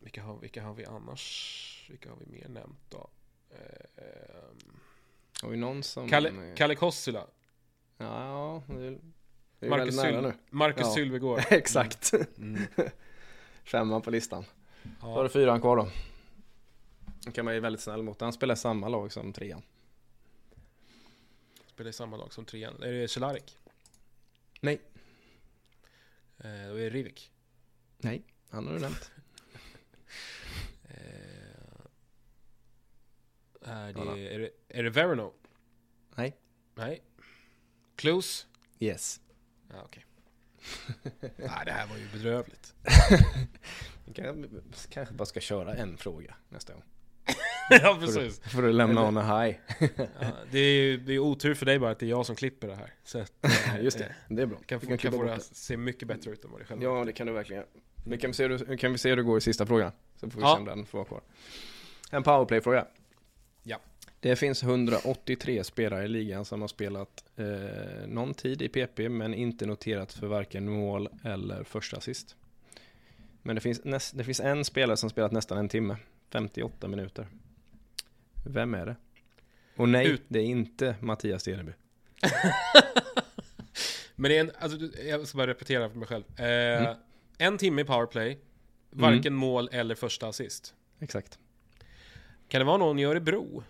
[0.00, 1.86] vilka, har, vilka har vi annars?
[1.90, 3.08] Vilka har vi mer nämnt då?
[3.50, 4.80] Ehm,
[5.42, 6.08] Har vi någon som...
[6.08, 7.26] Kalle, Kalle Kossila.
[7.98, 8.98] Ja, det är,
[9.58, 10.32] det är Marcus, Syl, nu.
[10.50, 10.94] Marcus Ja.
[10.94, 11.40] Sylvegård.
[11.50, 12.12] Exakt.
[12.38, 12.62] Mm.
[13.64, 14.44] Femman på listan.
[14.82, 15.88] Då har Ja, du fyran kvar då.
[17.24, 18.20] Då kan man ju väldigt snäll mot.
[18.20, 19.62] Han spelar samma lag som trean.
[21.66, 22.82] spelar i samma lag som trean.
[22.82, 23.58] Är det Cehlarik?
[24.60, 24.80] Nej.
[26.38, 27.30] Eh, då är det Rivik.
[27.98, 29.10] Nej, han har du nämnt.
[33.64, 34.14] Är, Ja, då.
[34.14, 35.32] det, är, det, är det Verno?
[36.14, 36.36] Nej.
[36.74, 37.02] Nej.
[37.96, 38.46] Close?
[38.78, 39.20] Yes.
[39.70, 40.04] Ja, okej.
[41.20, 41.30] Nej,
[41.64, 42.74] det här var ju bedrövligt.
[44.14, 46.82] Kan- kanske bara ska köra en fråga nästa gång.
[47.70, 48.40] ja, du, precis.
[48.40, 49.56] får du lämna on a high.
[50.20, 52.36] Ja, det är ju det är otur för dig bara att det är jag som
[52.36, 52.94] klipper det här.
[53.04, 54.58] Så att, eh, Just det, det är bra.
[54.66, 56.82] Kan, få, kan klippa få det att se mycket bättre ut än vad det själv
[56.82, 57.64] Ja, det kan du verkligen.
[58.06, 59.92] Nu kan vi se hur, du- kan vi se hur det går i sista frågan.
[60.16, 60.54] Så får vi Ja.
[60.54, 61.20] se om den får vara kvar.
[62.10, 62.86] En powerplay-fråga.
[63.64, 63.80] Ja.
[64.20, 69.34] Det finns 183 spelare i ligan som har spelat eh, någon tid i PP men
[69.34, 72.36] inte noterat för varken mål eller första assist.
[73.42, 75.96] Men det finns, näst, det finns en spelare som spelat nästan en timme,
[76.30, 77.28] 58 minuter.
[78.46, 78.96] Vem är det?
[79.76, 81.72] Och nej, Ut- det är inte Mattias Steneby.
[84.16, 86.24] Men det är en, alltså, jag ska bara repetera för mig själv.
[86.40, 86.96] Eh, Mm.
[87.38, 88.38] En timme i powerplay,
[88.90, 90.74] varken mål eller första assist.
[91.00, 91.38] Exakt.
[92.48, 93.64] Kan det vara någon i Örebro?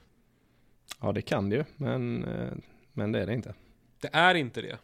[1.00, 2.52] Ja, det kan det ju, men, eh,
[2.92, 3.54] men det är det inte.
[4.00, 4.78] Det är inte det.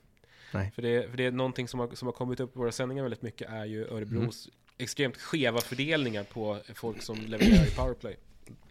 [0.55, 0.71] Nej.
[0.75, 3.03] För det, för det är någonting som har, som har kommit upp i våra sändningar
[3.03, 4.57] väldigt mycket är ju Örebros Mm.
[4.79, 8.17] extremt skeva fördelningar på folk som levererar i powerplay.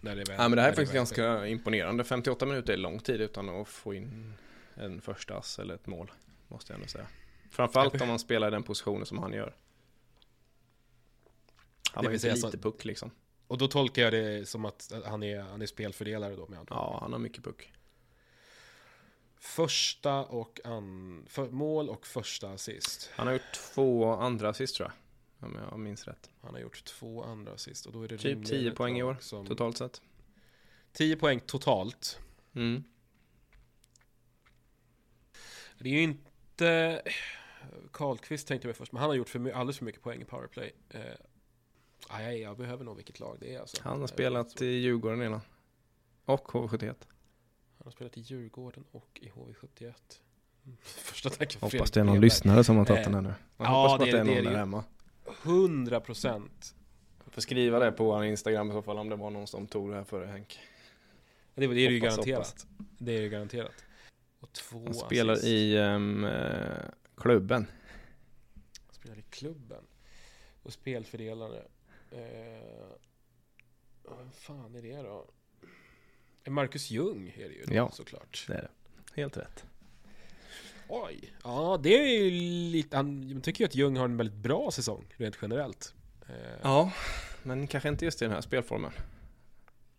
[0.02, 2.04] När det väl, Ja men det här är faktiskt ganska imponerande.
[2.04, 4.34] 58 minuter är lång tid utan att få in
[4.76, 6.12] en första ass eller ett mål.
[6.48, 7.06] Måste jag ändå säga.
[7.52, 9.56] Framförallt om man spelar i den positionen som han gör.
[11.94, 13.12] Han Det har ju inte lite så- puck liksom.
[13.50, 16.76] Och då tolkar jag det som att han är, han är spelfördelare då med andra.
[16.76, 17.74] Ja, han har mycket puck.
[19.38, 23.10] Första och an, för, mål och första assist.
[23.14, 24.92] Han har gjort två andra assist tror
[25.40, 25.50] jag.
[25.50, 26.30] Om jag minns rätt.
[26.42, 28.98] Han har gjort två andra assist och då är det Typ rimligen 10 ett poäng
[28.98, 30.02] i år som- totalt sett.
[30.92, 32.20] 10 poäng totalt.
[32.56, 32.84] Mm.
[35.80, 37.02] Det är ju inte...
[37.92, 40.76] Karlqvist tänkte jag först, men han har gjort för, alldeles för mycket poäng i powerplay.
[40.90, 41.02] Eh,
[42.10, 43.78] aj, jag behöver nog vilket lag det är alltså.
[43.84, 45.42] Han har spelat i Djurgården innan.
[46.26, 46.86] Och HV71.
[47.78, 49.94] Han har spelat i Djurgården och i HV71.
[50.66, 50.78] Mm.
[50.84, 52.26] Första tanken Hoppas Fredrik det är någon Breberg.
[52.26, 53.34] lyssnare som har tagit den här nu.
[53.58, 54.84] Jag ja, hoppas det att det är- är det är någon det där hemma.
[55.44, 56.76] 100 procent.
[57.32, 59.90] Får skriva det på vår Instagram i så fall om det var någon som tog
[59.90, 60.60] det här före Henk.
[61.56, 62.38] Det, det är det ju Hoppas, garanterat.
[62.38, 62.68] hoppas.
[62.98, 63.86] Det är ju garanterat.
[64.40, 65.48] Och två Han spelar assist.
[65.48, 66.00] i eh,
[67.18, 67.68] klubben.
[68.86, 69.84] Han spelar i klubben.
[70.64, 71.64] Och spelfördelare.
[72.12, 72.90] Eh,
[74.04, 75.30] vad fan är det då?
[76.48, 77.92] Marcus Ljung är det ju då, Ja.
[77.92, 78.46] såklart.
[78.48, 79.22] Det är det.
[79.22, 79.64] Helt rätt.
[80.88, 81.34] Oj.
[81.44, 82.32] Ja, det är ju
[82.72, 82.96] lite...
[82.98, 85.94] Han, jag tycker ju att Ljung har en väldigt bra säsong, rent generellt.
[86.30, 86.92] Eh, Ja,
[87.44, 88.92] men kanske inte just i den här spelformen.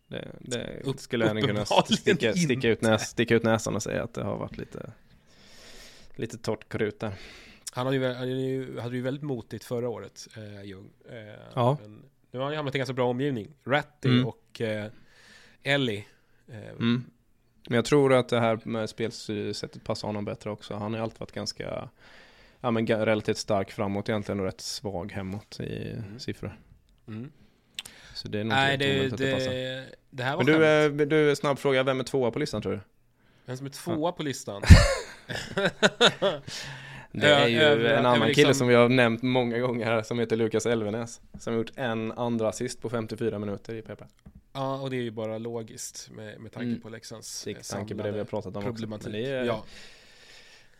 [0.07, 2.91] Det, det Upp- skulle jag kunna sticka, sticka, ut inte.
[2.91, 4.91] näs, sticka ut näsan och säga att det har varit lite
[6.15, 7.13] Lite torrt krut där.
[7.73, 10.89] Han hade ju, han hade ju, ju väldigt motigt förra året, eh, Ljung.
[11.09, 11.77] Eh, Ja.
[11.81, 13.47] Men nu har han ju hamnat i en ganska bra omgivning.
[13.63, 14.27] Ratty Mm.
[14.27, 14.91] och eh,
[15.63, 16.05] Ellie.
[16.47, 17.03] Eh, Mm.
[17.69, 20.73] Men jag tror att det här med spelsättet passar honom bättre också.
[20.75, 21.89] Han har alltid varit ganska
[22.61, 26.19] Ja men relativt stark framåt egentligen och rätt svag hemåt i Mm.
[26.19, 26.59] siffror.
[27.07, 27.31] mm.
[28.13, 29.51] Så det är nog Nej, det, att det passar.
[30.09, 30.65] det, här var Men du,
[31.03, 32.79] eh, du, snabb fråga, vem är tvåa på listan tror du?
[33.45, 34.61] Vem som är tvåa på listan?
[37.11, 40.01] Det är ju Över- en annan liksom- kille som vi har nämnt många gånger här
[40.03, 41.21] som heter Lukas Elvenäs.
[41.39, 44.03] Som har gjort en andra assist på 54 minuter i PP.
[44.53, 46.81] Ja, och det är ju bara logiskt med, med tanke Mm.
[46.81, 49.11] på Leksands tanke på det vi har pratat om problematik.
[49.11, 49.63] Det, är, Ja,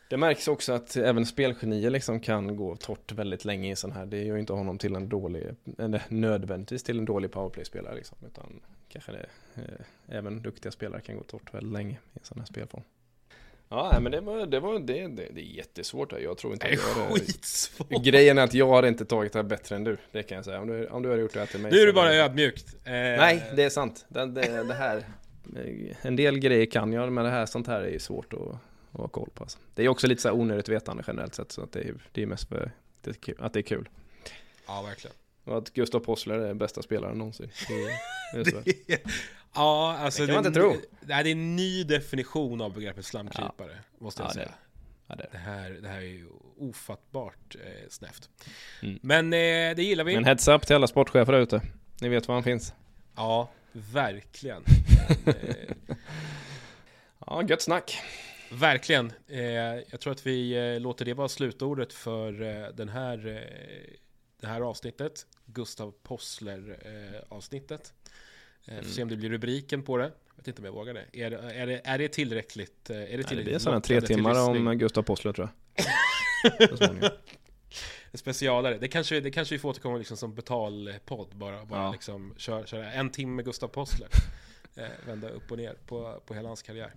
[0.10, 4.06] det märks också att även spelgenier liksom kan gå torrt väldigt länge i sån här.
[4.06, 8.18] Det gör ju inte honom till en dålig, eller nödvändigtvis till en dålig powerplay-spelare liksom.
[8.28, 8.60] Utan
[8.90, 9.26] kanske det,
[9.56, 12.84] eh, även duktiga spelare kan gå torrt väldigt länge i en sån här spelform.
[13.74, 16.12] Ja, men det var, det var, det, det, det är jättesvårt.
[16.12, 16.20] här.
[16.20, 18.04] Jag tror inte det är jag skitsvårt.
[18.04, 20.46] Grejen är att jag hade inte tagit det här bättre än du, det kan jag
[20.46, 20.62] säga.
[20.62, 22.76] Om du, om du hade gjort det här till mig Nu är det bara ödmjukt.
[22.86, 24.06] Eh, Nej, det är sant.
[24.08, 25.04] Det, det, det här,
[26.02, 28.40] en del grejer kan jag, men det här, sånt här är ju svårt att,
[28.92, 29.44] att ha koll på.
[29.44, 29.58] Alltså.
[29.76, 32.22] Det är också lite så här onödigt vetande generellt sett, så att det är, det
[32.22, 33.90] är mest för det att det är kul.
[34.68, 35.16] Ja, verkligen.
[35.44, 37.50] Och att Gustav Possler är bästa spelaren någonsin.
[38.36, 38.74] östvärlden.
[39.56, 40.76] ja, alltså Det kan man inte tro.
[41.02, 44.54] Nej, det är en ny definition av begreppet slamkrypare, måste jag Ja, det säga.
[45.08, 45.38] Ja, det är Det det.
[45.38, 46.28] här, det här är ju
[46.58, 48.30] ofattbart eh, snävt.
[48.82, 49.00] Mm.
[49.02, 50.16] Men eh, det gillar vi.
[50.16, 51.62] Men heads up till alla sportchefer där ute.
[52.02, 52.74] Ni vet var han finns.
[53.16, 54.64] Ja, verkligen.
[55.26, 55.96] Men, eh,
[57.26, 57.98] Ja, gött snack.
[58.52, 59.14] verkligen.
[59.28, 59.42] Eh,
[59.90, 63.48] jag tror att vi eh, låter det vara slutordet för eh, den här,
[64.42, 65.26] det här avsnittet.
[65.46, 67.94] Gustav Possler eh, avsnittet.
[68.66, 70.04] Eh, får se om det blir rubriken på det.
[70.04, 71.06] Jag vet inte om jag vågar det.
[71.14, 72.90] Är är det, är det tillräckligt?
[72.90, 75.92] eh, Är det Nej, tillräckligt det är sådana tre timmar om Gustav Possler tror jag.
[78.14, 78.78] En specialare.
[78.78, 81.28] Det kanske, det kanske vi får återkomma liksom som betalpodd.
[81.36, 81.92] Bara, bara Ja.
[81.92, 84.10] liksom köra, köra en timme med Gustav Possler.
[84.76, 86.94] eh, vända upp och ner på, på hela hans karriär.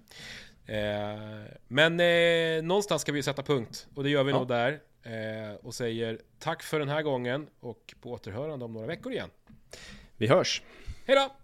[0.67, 3.87] Eh, men eh, någonstans ska vi sätta punkt.
[3.95, 4.39] Och det gör vi Ja.
[4.39, 4.81] nog där.
[5.05, 7.47] Eh, och säger tack för den här gången.
[7.61, 9.31] Och på återhörande om några veckor igen.
[10.17, 10.63] Vi hörs.
[11.07, 11.44] Hej då!